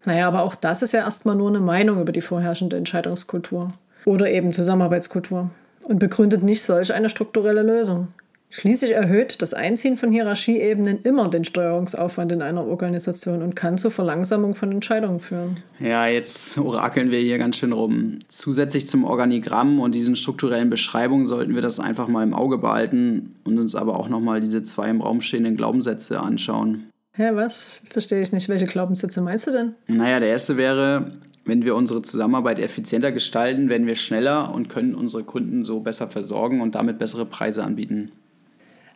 Naja, 0.04 0.26
aber 0.26 0.42
auch 0.42 0.56
das 0.56 0.82
ist 0.82 0.92
ja 0.92 1.00
erstmal 1.00 1.36
nur 1.36 1.48
eine 1.48 1.60
Meinung 1.60 2.00
über 2.00 2.12
die 2.12 2.22
vorherrschende 2.22 2.76
Entscheidungskultur 2.76 3.68
oder 4.06 4.28
eben 4.30 4.50
Zusammenarbeitskultur 4.50 5.50
und 5.84 5.98
begründet 6.00 6.42
nicht 6.42 6.62
solch 6.62 6.92
eine 6.92 7.08
strukturelle 7.08 7.62
Lösung. 7.62 8.08
Schließlich 8.52 8.90
erhöht 8.90 9.42
das 9.42 9.54
Einziehen 9.54 9.96
von 9.96 10.10
Hierarchieebenen 10.10 11.02
immer 11.02 11.28
den 11.28 11.44
Steuerungsaufwand 11.44 12.32
in 12.32 12.42
einer 12.42 12.66
Organisation 12.66 13.42
und 13.42 13.54
kann 13.54 13.78
zur 13.78 13.92
Verlangsamung 13.92 14.56
von 14.56 14.72
Entscheidungen 14.72 15.20
führen. 15.20 15.58
Ja, 15.78 16.08
jetzt 16.08 16.58
orakeln 16.58 17.12
wir 17.12 17.20
hier 17.20 17.38
ganz 17.38 17.56
schön 17.56 17.72
rum. 17.72 18.18
Zusätzlich 18.26 18.88
zum 18.88 19.04
Organigramm 19.04 19.78
und 19.78 19.94
diesen 19.94 20.16
strukturellen 20.16 20.68
Beschreibungen 20.68 21.26
sollten 21.26 21.54
wir 21.54 21.62
das 21.62 21.78
einfach 21.78 22.08
mal 22.08 22.24
im 22.24 22.34
Auge 22.34 22.58
behalten 22.58 23.36
und 23.44 23.60
uns 23.60 23.76
aber 23.76 23.96
auch 23.96 24.08
nochmal 24.08 24.40
diese 24.40 24.64
zwei 24.64 24.90
im 24.90 25.00
Raum 25.00 25.20
stehenden 25.20 25.56
Glaubenssätze 25.56 26.18
anschauen. 26.18 26.90
Hä, 27.12 27.30
was? 27.34 27.82
Verstehe 27.88 28.20
ich 28.20 28.32
nicht. 28.32 28.48
Welche 28.48 28.66
Glaubenssätze 28.66 29.20
meinst 29.20 29.46
du 29.46 29.52
denn? 29.52 29.74
Naja, 29.86 30.18
der 30.18 30.28
erste 30.30 30.56
wäre, 30.56 31.12
wenn 31.44 31.64
wir 31.64 31.76
unsere 31.76 32.02
Zusammenarbeit 32.02 32.58
effizienter 32.58 33.12
gestalten, 33.12 33.68
werden 33.68 33.86
wir 33.86 33.94
schneller 33.94 34.52
und 34.52 34.68
können 34.68 34.96
unsere 34.96 35.22
Kunden 35.22 35.64
so 35.64 35.80
besser 35.80 36.08
versorgen 36.08 36.60
und 36.60 36.74
damit 36.74 36.98
bessere 36.98 37.26
Preise 37.26 37.62
anbieten. 37.62 38.10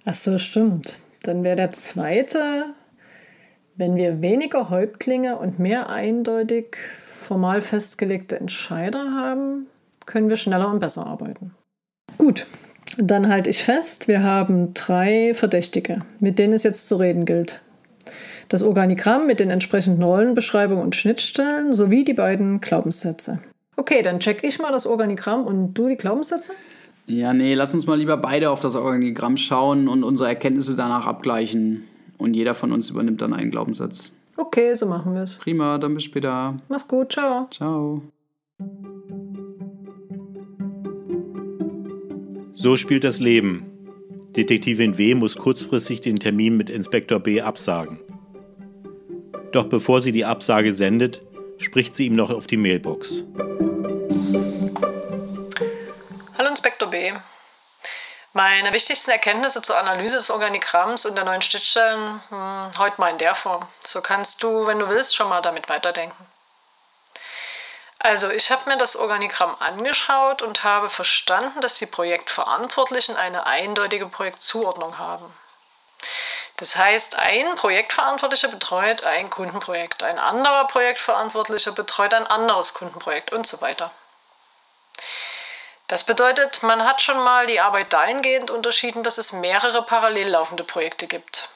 Ach 0.04 0.14
so, 0.14 0.38
stimmt. 0.38 1.00
Dann 1.22 1.44
wäre 1.44 1.56
der 1.56 1.72
zweite, 1.72 2.74
wenn 3.76 3.96
wir 3.96 4.20
weniger 4.20 4.70
Häuptlinge 4.70 5.38
und 5.38 5.58
mehr 5.58 5.88
eindeutig 5.88 6.76
formal 7.24 7.60
festgelegte 7.60 8.38
Entscheider 8.38 9.12
haben, 9.12 9.66
können 10.06 10.28
wir 10.28 10.36
schneller 10.36 10.70
und 10.70 10.80
besser 10.80 11.06
arbeiten. 11.06 11.54
Gut, 12.18 12.46
dann 12.98 13.28
halte 13.28 13.50
ich 13.50 13.62
fest, 13.62 14.06
wir 14.06 14.22
haben 14.22 14.74
drei 14.74 15.32
Verdächtige, 15.34 16.02
mit 16.20 16.38
denen 16.38 16.52
es 16.52 16.62
jetzt 16.62 16.86
zu 16.86 16.96
reden 16.96 17.24
gilt. 17.24 17.62
Das 18.48 18.62
Organigramm 18.62 19.26
mit 19.26 19.40
den 19.40 19.50
entsprechenden 19.50 20.02
Rollenbeschreibungen 20.02 20.84
und 20.84 20.94
Schnittstellen 20.94 21.72
sowie 21.72 22.04
die 22.04 22.12
beiden 22.12 22.60
Glaubenssätze. 22.60 23.40
Okay, 23.76 24.02
dann 24.02 24.20
check 24.20 24.44
ich 24.44 24.58
mal 24.58 24.70
das 24.70 24.86
Organigramm 24.86 25.46
und 25.46 25.74
du 25.74 25.88
die 25.88 25.96
Glaubenssätze? 25.96 26.52
Ja, 27.06 27.34
nee, 27.34 27.54
lass 27.54 27.74
uns 27.74 27.86
mal 27.86 27.98
lieber 27.98 28.16
beide 28.16 28.50
auf 28.50 28.60
das 28.60 28.76
Organigramm 28.76 29.36
schauen 29.36 29.88
und 29.88 30.04
unsere 30.04 30.28
Erkenntnisse 30.28 30.74
danach 30.74 31.06
abgleichen. 31.06 31.84
Und 32.16 32.34
jeder 32.34 32.54
von 32.54 32.72
uns 32.72 32.90
übernimmt 32.90 33.20
dann 33.20 33.34
einen 33.34 33.50
Glaubenssatz. 33.50 34.12
Okay, 34.36 34.74
so 34.74 34.86
machen 34.86 35.14
wir 35.14 35.22
es. 35.22 35.36
Prima, 35.36 35.78
dann 35.78 35.94
bis 35.94 36.04
später. 36.04 36.56
Mach's 36.68 36.88
gut, 36.88 37.12
ciao. 37.12 37.48
Ciao. 37.50 38.02
So 42.54 42.76
spielt 42.76 43.04
das 43.04 43.20
Leben. 43.20 43.66
Detektivin 44.36 44.96
W. 44.96 45.14
muss 45.14 45.36
kurzfristig 45.36 46.00
den 46.00 46.16
Termin 46.16 46.56
mit 46.56 46.70
Inspektor 46.70 47.20
B. 47.20 47.40
absagen. 47.40 47.98
Doch 49.52 49.66
bevor 49.66 50.00
sie 50.00 50.10
die 50.10 50.24
Absage 50.24 50.72
sendet, 50.72 51.22
spricht 51.58 51.94
sie 51.94 52.06
ihm 52.06 52.14
noch 52.14 52.30
auf 52.30 52.46
die 52.46 52.56
Mailbox. 52.56 53.26
Meine 58.36 58.72
wichtigsten 58.72 59.12
Erkenntnisse 59.12 59.62
zur 59.62 59.78
Analyse 59.78 60.16
des 60.16 60.28
Organigramms 60.28 61.06
und 61.06 61.14
der 61.14 61.24
neuen 61.24 61.40
Schnittstellen 61.40 62.20
hm, 62.30 62.72
heute 62.78 63.00
mal 63.00 63.10
in 63.10 63.18
der 63.18 63.36
Form. 63.36 63.68
So 63.84 64.02
kannst 64.02 64.42
du, 64.42 64.66
wenn 64.66 64.80
du 64.80 64.88
willst, 64.88 65.14
schon 65.14 65.28
mal 65.28 65.40
damit 65.40 65.68
weiterdenken. 65.68 66.26
Also, 68.00 68.30
ich 68.30 68.50
habe 68.50 68.68
mir 68.68 68.76
das 68.76 68.96
Organigramm 68.96 69.54
angeschaut 69.60 70.42
und 70.42 70.64
habe 70.64 70.90
verstanden, 70.90 71.60
dass 71.60 71.76
die 71.76 71.86
Projektverantwortlichen 71.86 73.16
eine 73.16 73.46
eindeutige 73.46 74.08
Projektzuordnung 74.08 74.98
haben. 74.98 75.32
Das 76.56 76.74
heißt, 76.74 77.16
ein 77.16 77.54
Projektverantwortlicher 77.54 78.48
betreut 78.48 79.04
ein 79.04 79.30
Kundenprojekt, 79.30 80.02
ein 80.02 80.18
anderer 80.18 80.66
Projektverantwortlicher 80.66 81.70
betreut 81.70 82.12
ein 82.12 82.26
anderes 82.26 82.74
Kundenprojekt 82.74 83.32
und 83.32 83.46
so 83.46 83.60
weiter. 83.60 83.92
Das 85.94 86.02
bedeutet, 86.02 86.64
man 86.64 86.84
hat 86.84 87.02
schon 87.02 87.22
mal 87.22 87.46
die 87.46 87.60
Arbeit 87.60 87.92
dahingehend 87.92 88.50
unterschieden, 88.50 89.04
dass 89.04 89.16
es 89.16 89.30
mehrere 89.30 89.80
parallel 89.82 90.28
laufende 90.28 90.64
Projekte 90.64 91.06
gibt. 91.06 91.50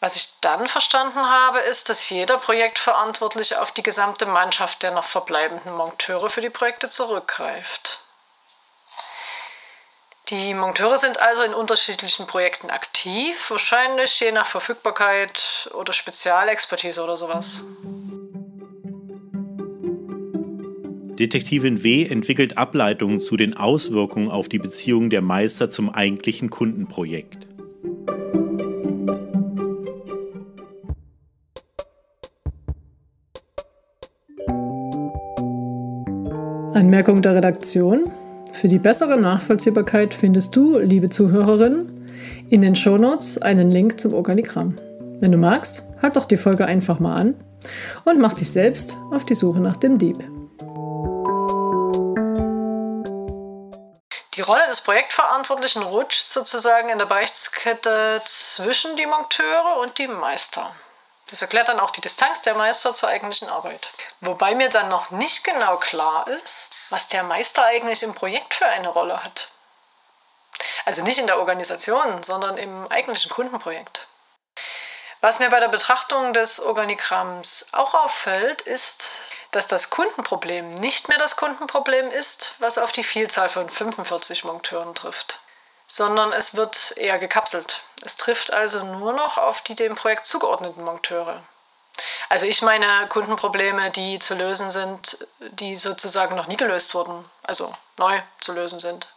Was 0.00 0.16
ich 0.16 0.38
dann 0.42 0.68
verstanden 0.68 1.30
habe, 1.30 1.60
ist, 1.60 1.88
dass 1.88 2.10
jeder 2.10 2.36
Projektverantwortliche 2.36 3.62
auf 3.62 3.72
die 3.72 3.82
gesamte 3.82 4.26
Mannschaft 4.26 4.82
der 4.82 4.90
noch 4.90 5.06
verbleibenden 5.06 5.74
Monteure 5.74 6.28
für 6.28 6.42
die 6.42 6.50
Projekte 6.50 6.90
zurückgreift. 6.90 8.00
Die 10.28 10.52
Monteure 10.52 10.98
sind 10.98 11.18
also 11.20 11.40
in 11.44 11.54
unterschiedlichen 11.54 12.26
Projekten 12.26 12.68
aktiv, 12.68 13.50
wahrscheinlich 13.50 14.20
je 14.20 14.30
nach 14.30 14.46
Verfügbarkeit 14.46 15.70
oder 15.72 15.94
Spezialexpertise 15.94 17.02
oder 17.02 17.16
sowas. 17.16 17.62
Detektivin 21.18 21.82
W. 21.82 22.06
entwickelt 22.06 22.56
Ableitungen 22.56 23.20
zu 23.20 23.36
den 23.36 23.56
Auswirkungen 23.56 24.30
auf 24.30 24.48
die 24.48 24.60
Beziehung 24.60 25.10
der 25.10 25.20
Meister 25.20 25.68
zum 25.68 25.90
eigentlichen 25.90 26.48
Kundenprojekt. 26.48 27.48
Anmerkung 36.74 37.20
der 37.20 37.34
Redaktion. 37.34 38.12
Für 38.52 38.68
die 38.68 38.78
bessere 38.78 39.20
Nachvollziehbarkeit 39.20 40.14
findest 40.14 40.54
du, 40.54 40.78
liebe 40.78 41.10
Zuhörerin, 41.10 41.90
in 42.48 42.62
den 42.62 42.76
Shownotes 42.76 43.42
einen 43.42 43.72
Link 43.72 43.98
zum 43.98 44.14
Organigramm. 44.14 44.78
Wenn 45.18 45.32
du 45.32 45.38
magst, 45.38 45.82
halt 46.00 46.16
doch 46.16 46.26
die 46.26 46.36
Folge 46.36 46.64
einfach 46.66 47.00
mal 47.00 47.16
an 47.16 47.34
und 48.04 48.20
mach 48.20 48.34
dich 48.34 48.50
selbst 48.50 48.96
auf 49.10 49.24
die 49.24 49.34
Suche 49.34 49.58
nach 49.58 49.76
dem 49.76 49.98
Dieb. 49.98 50.22
Die 54.38 54.42
Rolle 54.42 54.68
des 54.68 54.82
Projektverantwortlichen 54.82 55.82
rutscht 55.82 56.28
sozusagen 56.28 56.90
in 56.90 56.98
der 56.98 57.06
Berichtskette 57.06 58.22
zwischen 58.24 58.94
die 58.94 59.04
Monteure 59.04 59.78
und 59.78 59.98
die 59.98 60.06
Meister. 60.06 60.76
Das 61.26 61.42
erklärt 61.42 61.66
dann 61.66 61.80
auch 61.80 61.90
die 61.90 62.00
Distanz 62.00 62.40
der 62.42 62.54
Meister 62.54 62.94
zur 62.94 63.08
eigentlichen 63.08 63.48
Arbeit. 63.48 63.88
Wobei 64.20 64.54
mir 64.54 64.68
dann 64.68 64.90
noch 64.90 65.10
nicht 65.10 65.42
genau 65.42 65.78
klar 65.78 66.28
ist, 66.28 66.72
was 66.88 67.08
der 67.08 67.24
Meister 67.24 67.64
eigentlich 67.64 68.04
im 68.04 68.14
Projekt 68.14 68.54
für 68.54 68.66
eine 68.66 68.90
Rolle 68.90 69.24
hat. 69.24 69.48
Also 70.84 71.02
nicht 71.02 71.18
in 71.18 71.26
der 71.26 71.40
Organisation, 71.40 72.22
sondern 72.22 72.58
im 72.58 72.86
eigentlichen 72.92 73.32
Kundenprojekt. 73.32 74.06
Was 75.20 75.40
mir 75.40 75.50
bei 75.50 75.58
der 75.58 75.68
Betrachtung 75.68 76.32
des 76.32 76.60
Organigramms 76.60 77.66
auch 77.72 77.94
auffällt, 77.94 78.60
ist, 78.62 79.20
dass 79.50 79.66
das 79.66 79.90
Kundenproblem 79.90 80.70
nicht 80.74 81.08
mehr 81.08 81.18
das 81.18 81.36
Kundenproblem 81.36 82.08
ist, 82.10 82.54
was 82.60 82.78
auf 82.78 82.92
die 82.92 83.02
Vielzahl 83.02 83.48
von 83.48 83.68
45 83.68 84.44
Monteuren 84.44 84.94
trifft, 84.94 85.40
sondern 85.88 86.32
es 86.32 86.54
wird 86.54 86.94
eher 86.96 87.18
gekapselt. 87.18 87.82
Es 88.04 88.16
trifft 88.16 88.52
also 88.52 88.84
nur 88.84 89.12
noch 89.12 89.38
auf 89.38 89.60
die 89.60 89.74
dem 89.74 89.96
Projekt 89.96 90.24
zugeordneten 90.24 90.84
Monteure. 90.84 91.42
Also 92.28 92.46
ich 92.46 92.62
meine 92.62 93.08
Kundenprobleme, 93.08 93.90
die 93.90 94.20
zu 94.20 94.36
lösen 94.36 94.70
sind, 94.70 95.26
die 95.40 95.74
sozusagen 95.74 96.36
noch 96.36 96.46
nie 96.46 96.56
gelöst 96.56 96.94
wurden, 96.94 97.24
also 97.42 97.74
neu 97.98 98.20
zu 98.40 98.52
lösen 98.52 98.78
sind. 98.78 99.08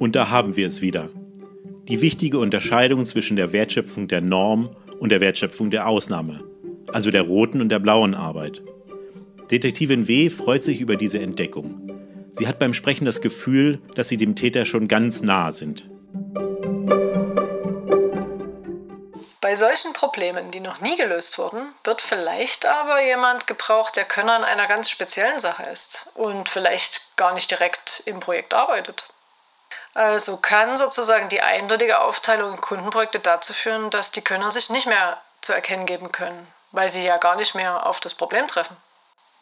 Und 0.00 0.16
da 0.16 0.28
haben 0.30 0.56
wir 0.56 0.66
es 0.66 0.80
wieder. 0.80 1.08
Die 1.88 2.00
wichtige 2.00 2.38
Unterscheidung 2.38 3.04
zwischen 3.06 3.36
der 3.36 3.52
Wertschöpfung 3.52 4.06
der 4.06 4.20
Norm 4.20 4.76
und 5.00 5.10
der 5.10 5.20
Wertschöpfung 5.20 5.70
der 5.70 5.88
Ausnahme, 5.88 6.44
also 6.92 7.10
der 7.10 7.22
roten 7.22 7.60
und 7.60 7.70
der 7.70 7.80
blauen 7.80 8.14
Arbeit. 8.14 8.62
Detektivin 9.50 10.06
W. 10.06 10.30
freut 10.30 10.62
sich 10.62 10.80
über 10.80 10.94
diese 10.94 11.18
Entdeckung. 11.18 11.90
Sie 12.30 12.46
hat 12.46 12.60
beim 12.60 12.72
Sprechen 12.72 13.04
das 13.04 13.20
Gefühl, 13.20 13.80
dass 13.96 14.08
sie 14.08 14.16
dem 14.16 14.36
Täter 14.36 14.64
schon 14.64 14.86
ganz 14.86 15.22
nahe 15.22 15.52
sind. 15.52 15.90
Bei 19.40 19.56
solchen 19.56 19.92
Problemen, 19.92 20.52
die 20.52 20.60
noch 20.60 20.80
nie 20.80 20.96
gelöst 20.96 21.36
wurden, 21.36 21.74
wird 21.82 22.00
vielleicht 22.00 22.64
aber 22.64 23.04
jemand 23.04 23.48
gebraucht, 23.48 23.96
der 23.96 24.04
Könner 24.04 24.38
in 24.38 24.44
einer 24.44 24.68
ganz 24.68 24.88
speziellen 24.88 25.40
Sache 25.40 25.64
ist 25.64 26.08
und 26.14 26.48
vielleicht 26.48 27.02
gar 27.16 27.34
nicht 27.34 27.50
direkt 27.50 28.04
im 28.06 28.20
Projekt 28.20 28.54
arbeitet. 28.54 29.08
Also 29.94 30.38
kann 30.38 30.76
sozusagen 30.76 31.28
die 31.28 31.42
eindeutige 31.42 32.00
Aufteilung 32.00 32.52
in 32.52 32.60
Kundenprojekte 32.60 33.20
dazu 33.20 33.52
führen, 33.52 33.90
dass 33.90 34.10
die 34.10 34.22
Könner 34.22 34.50
sich 34.50 34.70
nicht 34.70 34.86
mehr 34.86 35.18
zu 35.42 35.52
erkennen 35.52 35.86
geben 35.86 36.12
können, 36.12 36.46
weil 36.70 36.88
sie 36.88 37.04
ja 37.04 37.18
gar 37.18 37.36
nicht 37.36 37.54
mehr 37.54 37.86
auf 37.86 38.00
das 38.00 38.14
Problem 38.14 38.46
treffen. 38.46 38.76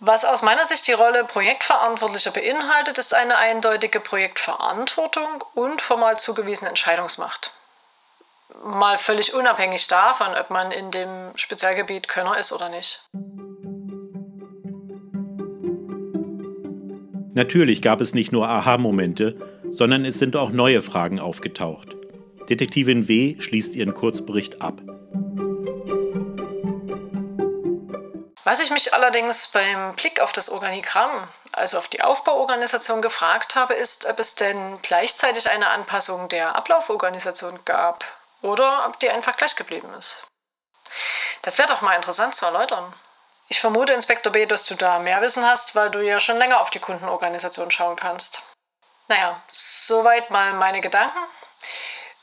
Was 0.00 0.25
aus 0.25 0.40
meiner 0.42 0.64
Sicht 0.64 0.87
die 0.87 0.92
Rolle 0.92 1.25
Projektverantwortlicher 1.25 2.30
beinhaltet, 2.30 2.97
ist 2.99 3.14
eine 3.14 3.37
eindeutige 3.37 4.00
Projektverantwortung 4.00 5.45
und 5.54 5.83
formal 5.83 6.19
zugewiesene 6.19 6.71
Entscheidungsmacht. 6.71 7.52
Mal 8.64 8.97
völlig 8.97 9.35
unabhängig 9.35 9.87
davon, 9.87 10.35
ob 10.35 10.50
man 10.50 10.73
in 10.73 10.90
dem 10.90 11.30
Spezialgebiet 11.37 12.09
Könner 12.09 12.38
ist 12.38 12.50
oder 12.50 12.71
nicht. 12.71 13.04
Natürlich 17.35 17.80
gab 17.83 18.00
es 18.00 18.14
nicht 18.14 18.33
nur 18.33 18.49
Aha-Momente, 18.49 19.59
sondern 19.70 20.04
es 20.04 20.18
sind 20.18 20.36
auch 20.36 20.50
neue 20.50 20.82
Fragen 20.82 21.20
aufgetaucht. 21.20 21.96
Detektivin 22.48 23.08
W. 23.08 23.36
schließt 23.40 23.76
ihren 23.76 23.94
Kurzbericht 23.94 24.60
ab. 24.60 24.80
Was 28.44 28.60
ich 28.60 28.70
mich 28.70 28.92
allerdings 28.94 29.46
beim 29.48 29.94
Blick 29.94 30.18
auf 30.18 30.32
das 30.32 30.48
Organigramm, 30.48 31.28
also 31.52 31.78
auf 31.78 31.86
die 31.86 32.02
Aufbauorganisation 32.02 33.00
gefragt 33.02 33.54
habe, 33.54 33.74
ist, 33.74 34.06
ob 34.06 34.18
es 34.18 34.34
denn 34.34 34.78
gleichzeitig 34.82 35.49
eine 35.49 35.68
Anpassung 35.68 36.28
der 36.28 36.56
Ablauforganisation 36.56 37.60
gab 37.64 38.04
oder 38.42 38.86
ob 38.88 38.99
die 38.99 39.10
einfach 39.10 39.36
gleich 39.36 39.54
geblieben 39.54 39.92
ist. 39.97 40.26
Das 41.42 41.58
wäre 41.58 41.68
doch 41.68 41.82
mal 41.82 41.95
interessant 41.95 42.34
zu 42.34 42.45
erläutern. 42.45 42.92
Ich 43.49 43.60
vermute, 43.60 43.92
Inspektor 43.92 44.32
B., 44.32 44.47
dass 44.47 44.64
du 44.64 44.75
da 44.75 44.99
mehr 44.99 45.23
Wissen 45.23 45.45
hast, 45.45 45.75
weil 45.75 45.90
du 45.90 46.00
ja 46.00 46.18
schon 46.18 46.36
länger 46.36 46.60
auf 46.60 46.71
die 46.71 46.78
Kundenorganisation 46.78 47.71
schauen 47.71 47.97
kannst. 47.97 48.42
Naja, 49.10 49.42
soweit 49.49 50.30
mal 50.30 50.54
meine 50.54 50.80
Gedanken. 50.80 51.18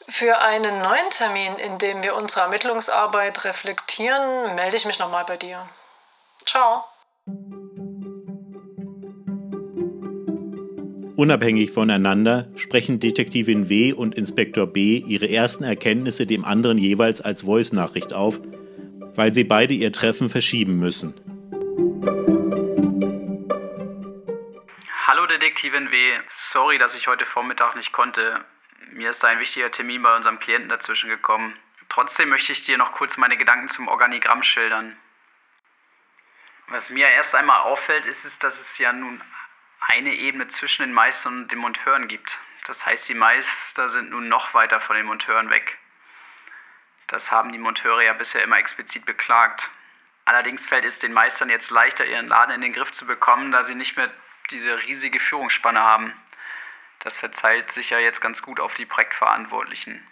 Für 0.07 0.39
einen 0.39 0.81
neuen 0.81 1.09
Termin, 1.09 1.55
in 1.55 1.77
dem 1.79 2.01
wir 2.01 2.15
unsere 2.15 2.45
Ermittlungsarbeit 2.45 3.43
reflektieren, 3.43 4.55
melde 4.55 4.77
ich 4.77 4.85
mich 4.85 4.97
nochmal 4.97 5.25
bei 5.25 5.35
dir. 5.35 5.67
Ciao. 6.45 6.85
Unabhängig 11.17 11.71
voneinander 11.71 12.47
sprechen 12.55 13.01
Detektivin 13.01 13.67
W. 13.67 13.91
und 13.91 14.15
Inspektor 14.15 14.65
B. 14.65 14.99
ihre 14.99 15.29
ersten 15.29 15.65
Erkenntnisse 15.65 16.25
dem 16.25 16.45
anderen 16.45 16.77
jeweils 16.77 17.19
als 17.19 17.41
Voice-Nachricht 17.41 18.13
auf, 18.13 18.39
weil 19.13 19.33
sie 19.33 19.43
beide 19.43 19.73
ihr 19.73 19.91
Treffen 19.91 20.29
verschieben 20.29 20.79
müssen. 20.79 21.36
Detektivin 25.57 25.89
W., 25.89 26.19
sorry, 26.29 26.77
dass 26.77 26.93
ich 26.93 27.07
heute 27.07 27.25
Vormittag 27.25 27.75
nicht 27.75 27.91
konnte. 27.91 28.45
Mir 28.91 29.09
ist 29.09 29.23
da 29.23 29.29
ein 29.29 29.39
wichtiger 29.39 29.71
Termin 29.71 30.03
bei 30.03 30.15
unserem 30.15 30.37
Klienten 30.37 30.69
dazwischen 30.69 31.09
gekommen. 31.09 31.57
Trotzdem 31.89 32.29
möchte 32.29 32.51
ich 32.51 32.61
dir 32.61 32.77
noch 32.77 32.91
kurz 32.91 33.17
meine 33.17 33.37
Gedanken 33.37 33.67
zum 33.67 33.87
Organigramm 33.87 34.43
schildern. 34.43 34.95
Was 36.67 36.91
mir 36.91 37.09
erst 37.09 37.33
einmal 37.33 37.61
auffällt, 37.61 38.05
ist 38.05 38.23
es, 38.23 38.37
dass 38.37 38.59
es 38.59 38.77
ja 38.77 38.93
nun 38.93 39.19
eine 39.79 40.13
Ebene 40.13 40.47
zwischen 40.47 40.83
den 40.83 40.93
Meistern 40.93 41.41
und 41.41 41.51
den 41.51 41.57
Monteuren 41.57 42.07
gibt. 42.07 42.37
Das 42.65 42.85
heißt, 42.85 43.09
die 43.09 43.15
Meister 43.15 43.89
sind 43.89 44.11
nun 44.11 44.29
noch 44.29 44.53
weiter 44.53 44.79
von 44.79 44.95
den 44.95 45.07
Monteuren 45.07 45.49
weg. 45.49 45.79
Das 47.07 47.31
haben 47.31 47.51
die 47.51 47.57
Monteure 47.57 48.03
ja 48.03 48.13
bisher 48.13 48.43
immer 48.43 48.59
explizit 48.59 49.07
beklagt. 49.07 49.71
Allerdings 50.25 50.67
fällt 50.67 50.85
es 50.85 50.99
den 50.99 51.13
Meistern 51.13 51.49
jetzt 51.49 51.71
leichter, 51.71 52.05
ihren 52.05 52.27
Laden 52.27 52.53
in 52.53 52.61
den 52.61 52.73
Griff 52.73 52.91
zu 52.91 53.07
bekommen, 53.07 53.51
da 53.51 53.63
sie 53.63 53.73
nicht 53.73 53.97
mehr 53.97 54.11
diese 54.51 54.83
riesige 54.83 55.19
Führungsspanne 55.19 55.81
haben. 55.81 56.13
Das 56.99 57.15
verzeiht 57.15 57.71
sich 57.71 57.89
ja 57.89 57.99
jetzt 57.99 58.21
ganz 58.21 58.41
gut 58.41 58.59
auf 58.59 58.73
die 58.73 58.85
Projektverantwortlichen. 58.85 60.05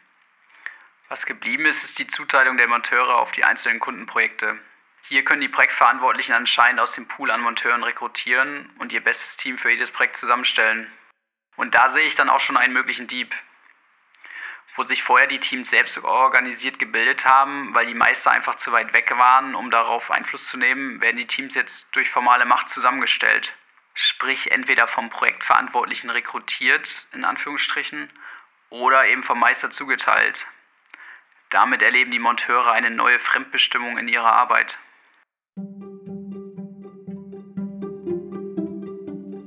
Was 1.07 1.25
geblieben 1.25 1.65
ist, 1.65 1.83
ist 1.83 1.99
die 1.99 2.07
Zuteilung 2.07 2.57
der 2.57 2.67
Monteure 2.67 3.17
auf 3.17 3.31
die 3.31 3.43
einzelnen 3.43 3.79
Kundenprojekte. 3.79 4.57
Hier 5.03 5.23
können 5.23 5.41
die 5.41 5.49
Projektverantwortlichen 5.49 6.33
anscheinend 6.33 6.79
aus 6.79 6.93
dem 6.93 7.07
Pool 7.07 7.29
an 7.29 7.41
Monteuren 7.41 7.83
rekrutieren 7.83 8.71
und 8.79 8.91
ihr 8.91 9.03
bestes 9.03 9.37
Team 9.37 9.57
für 9.57 9.69
jedes 9.69 9.91
Projekt 9.91 10.17
zusammenstellen. 10.17 10.91
Und 11.57 11.75
da 11.75 11.89
sehe 11.89 12.07
ich 12.07 12.15
dann 12.15 12.29
auch 12.29 12.39
schon 12.39 12.57
einen 12.57 12.73
möglichen 12.73 13.07
Dieb. 13.07 13.33
Wo 14.75 14.83
sich 14.83 15.03
vorher 15.03 15.27
die 15.27 15.39
Teams 15.39 15.69
selbst 15.69 15.97
organisiert 16.03 16.79
gebildet 16.79 17.23
haben, 17.23 17.73
weil 17.73 17.85
die 17.85 17.93
Meister 17.93 18.31
einfach 18.31 18.55
zu 18.55 18.71
weit 18.71 18.93
weg 18.93 19.11
waren, 19.15 19.55
um 19.55 19.71
darauf 19.71 20.11
Einfluss 20.11 20.47
zu 20.47 20.57
nehmen, 20.57 20.99
werden 21.01 21.17
die 21.17 21.27
Teams 21.27 21.53
jetzt 21.53 21.87
durch 21.91 22.09
formale 22.09 22.45
Macht 22.45 22.69
zusammengestellt 22.69 23.53
sprich 23.95 24.51
entweder 24.51 24.87
vom 24.87 25.09
Projektverantwortlichen 25.09 26.09
rekrutiert, 26.09 27.07
in 27.13 27.23
Anführungsstrichen, 27.23 28.09
oder 28.69 29.07
eben 29.07 29.23
vom 29.23 29.39
Meister 29.39 29.71
zugeteilt. 29.71 30.45
Damit 31.49 31.81
erleben 31.81 32.11
die 32.11 32.19
Monteure 32.19 32.71
eine 32.71 32.91
neue 32.91 33.19
Fremdbestimmung 33.19 33.97
in 33.97 34.07
ihrer 34.07 34.31
Arbeit. 34.31 34.77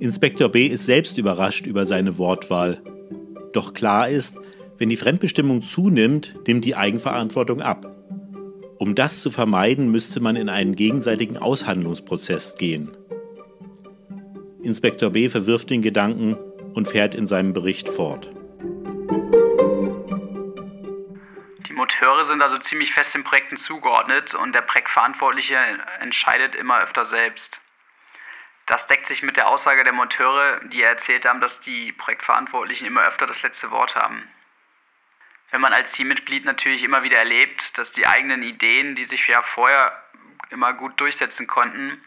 Inspektor 0.00 0.48
B 0.48 0.66
ist 0.66 0.86
selbst 0.86 1.18
überrascht 1.18 1.66
über 1.66 1.84
seine 1.84 2.16
Wortwahl. 2.18 2.82
Doch 3.52 3.74
klar 3.74 4.08
ist, 4.08 4.40
wenn 4.78 4.88
die 4.88 4.96
Fremdbestimmung 4.96 5.62
zunimmt, 5.62 6.34
nimmt 6.46 6.64
die 6.64 6.76
Eigenverantwortung 6.76 7.60
ab. 7.60 7.94
Um 8.78 8.94
das 8.94 9.20
zu 9.20 9.30
vermeiden, 9.30 9.90
müsste 9.90 10.20
man 10.20 10.36
in 10.36 10.48
einen 10.48 10.76
gegenseitigen 10.76 11.36
Aushandlungsprozess 11.36 12.54
gehen. 12.54 12.96
Inspektor 14.68 15.10
B 15.10 15.30
verwirft 15.30 15.70
den 15.70 15.80
Gedanken 15.80 16.34
und 16.74 16.88
fährt 16.88 17.14
in 17.14 17.26
seinem 17.26 17.54
Bericht 17.54 17.88
fort. 17.88 18.28
Die 21.66 21.72
Moteure 21.72 22.24
sind 22.26 22.42
also 22.42 22.58
ziemlich 22.58 22.92
fest 22.92 23.14
den 23.14 23.24
Projekten 23.24 23.56
zugeordnet 23.56 24.34
und 24.34 24.54
der 24.54 24.60
Projektverantwortliche 24.60 25.56
entscheidet 26.00 26.54
immer 26.54 26.80
öfter 26.82 27.06
selbst. 27.06 27.60
Das 28.66 28.86
deckt 28.86 29.06
sich 29.06 29.22
mit 29.22 29.38
der 29.38 29.48
Aussage 29.48 29.84
der 29.84 29.94
Monteure, 29.94 30.60
die 30.66 30.82
erzählt 30.82 31.26
haben, 31.26 31.40
dass 31.40 31.60
die 31.60 31.92
Projektverantwortlichen 31.92 32.86
immer 32.86 33.04
öfter 33.04 33.26
das 33.26 33.42
letzte 33.42 33.70
Wort 33.70 33.96
haben. 33.96 34.22
Wenn 35.50 35.62
man 35.62 35.72
als 35.72 35.92
Teammitglied 35.92 36.44
natürlich 36.44 36.82
immer 36.82 37.02
wieder 37.02 37.16
erlebt, 37.16 37.78
dass 37.78 37.92
die 37.92 38.06
eigenen 38.06 38.42
Ideen, 38.42 38.96
die 38.96 39.04
sich 39.04 39.26
ja 39.28 39.40
vorher 39.40 39.98
immer 40.50 40.74
gut 40.74 41.00
durchsetzen 41.00 41.46
konnten, 41.46 42.04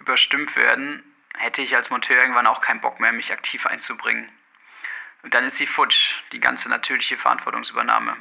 überstimmt 0.00 0.56
werden, 0.56 1.02
hätte 1.38 1.62
ich 1.62 1.74
als 1.74 1.90
Monteur 1.90 2.16
irgendwann 2.16 2.46
auch 2.46 2.60
keinen 2.60 2.80
Bock 2.80 3.00
mehr, 3.00 3.12
mich 3.12 3.32
aktiv 3.32 3.66
einzubringen. 3.66 4.28
Und 5.22 5.34
dann 5.34 5.44
ist 5.44 5.56
sie 5.56 5.66
futsch, 5.66 6.14
die 6.32 6.40
ganze 6.40 6.68
natürliche 6.68 7.16
Verantwortungsübernahme. 7.16 8.16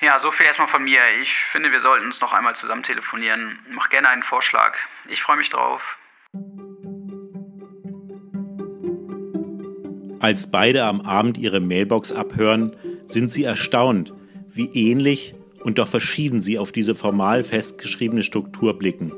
Ja, 0.00 0.18
so 0.18 0.32
viel 0.32 0.46
erstmal 0.46 0.68
von 0.68 0.82
mir. 0.82 1.00
Ich 1.20 1.32
finde, 1.32 1.70
wir 1.70 1.80
sollten 1.80 2.06
uns 2.06 2.20
noch 2.20 2.32
einmal 2.32 2.56
zusammen 2.56 2.82
telefonieren. 2.82 3.60
Mach 3.70 3.88
gerne 3.88 4.08
einen 4.08 4.24
Vorschlag. 4.24 4.76
Ich 5.08 5.22
freue 5.22 5.36
mich 5.36 5.50
drauf. 5.50 5.96
Als 10.18 10.50
beide 10.50 10.84
am 10.84 11.00
Abend 11.02 11.38
ihre 11.38 11.60
Mailbox 11.60 12.12
abhören, 12.12 12.76
sind 13.06 13.32
sie 13.32 13.44
erstaunt, 13.44 14.12
wie 14.48 14.70
ähnlich 14.72 15.34
und 15.60 15.78
doch 15.78 15.88
verschieden 15.88 16.40
sie 16.40 16.58
auf 16.58 16.72
diese 16.72 16.94
formal 16.94 17.42
festgeschriebene 17.42 18.22
Struktur 18.22 18.78
blicken. 18.78 19.12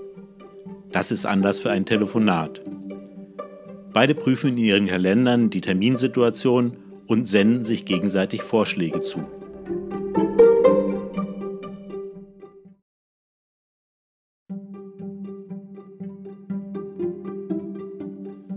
Das 0.93 1.11
ist 1.11 1.27
Anlass 1.27 1.61
für 1.61 1.71
ein 1.71 1.87
Telefonat. 1.87 2.61
Beide 3.95 4.17
prüfen 4.17 4.51
in 4.51 4.59
ihren 4.59 4.87
Kalendern 4.89 5.51
die 5.51 5.61
Terminsituation 5.61 6.77
und 7.07 7.29
senden 7.29 7.63
sich 7.63 7.85
gegenseitig 7.85 8.43
Vorschläge 8.43 9.01
zu. 9.01 9.21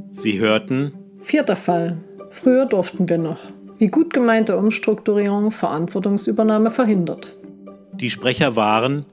Sie 0.09 0.39
hörten 0.39 0.93
Vierter 1.21 1.55
Fall. 1.55 1.99
Früher 2.31 2.65
durften 2.65 3.07
wir 3.07 3.19
noch. 3.19 3.51
Wie 3.77 3.87
gut 3.87 4.13
gemeinte 4.13 4.57
Umstrukturierung 4.57 5.51
Verantwortungsübernahme 5.51 6.71
verhindert. 6.71 7.35
Die 7.93 8.09
Sprecher 8.09 8.55
waren 8.55 9.05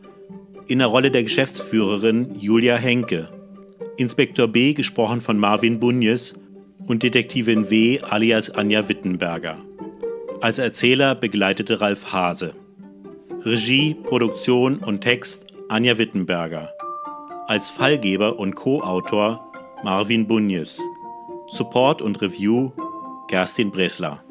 in 0.69 0.79
der 0.79 0.89
Rolle 0.89 1.11
der 1.11 1.23
Geschäftsführerin 1.23 2.37
Julia 2.39 2.77
Henke, 2.77 3.29
Inspektor 3.97 4.49
B 4.49 4.75
gesprochen 4.75 5.21
von 5.21 5.39
Marvin 5.39 5.79
Bunjes 5.79 6.35
und 6.87 7.05
Detektivin 7.05 7.71
W 7.71 8.01
alias 8.01 8.51
Anja 8.51 8.89
Wittenberger. 8.89 9.59
Als 10.41 10.59
Erzähler 10.59 11.15
begleitete 11.15 11.81
Ralf 11.81 12.13
Hase. 12.13 12.55
Regie, 13.43 13.95
Produktion 13.95 14.79
und 14.79 15.03
Text 15.03 15.47
Anja 15.69 15.97
Wittenberger. 15.97 16.71
Als 17.47 17.71
Fallgeber 17.71 18.39
und 18.39 18.57
Co-Autor 18.57 19.53
Marvin 19.85 20.27
Bunjes. 20.27 20.81
Support 21.47 22.03
und 22.03 22.21
Review 22.21 22.73
Kerstin 23.29 23.71
Bresler. 23.71 24.25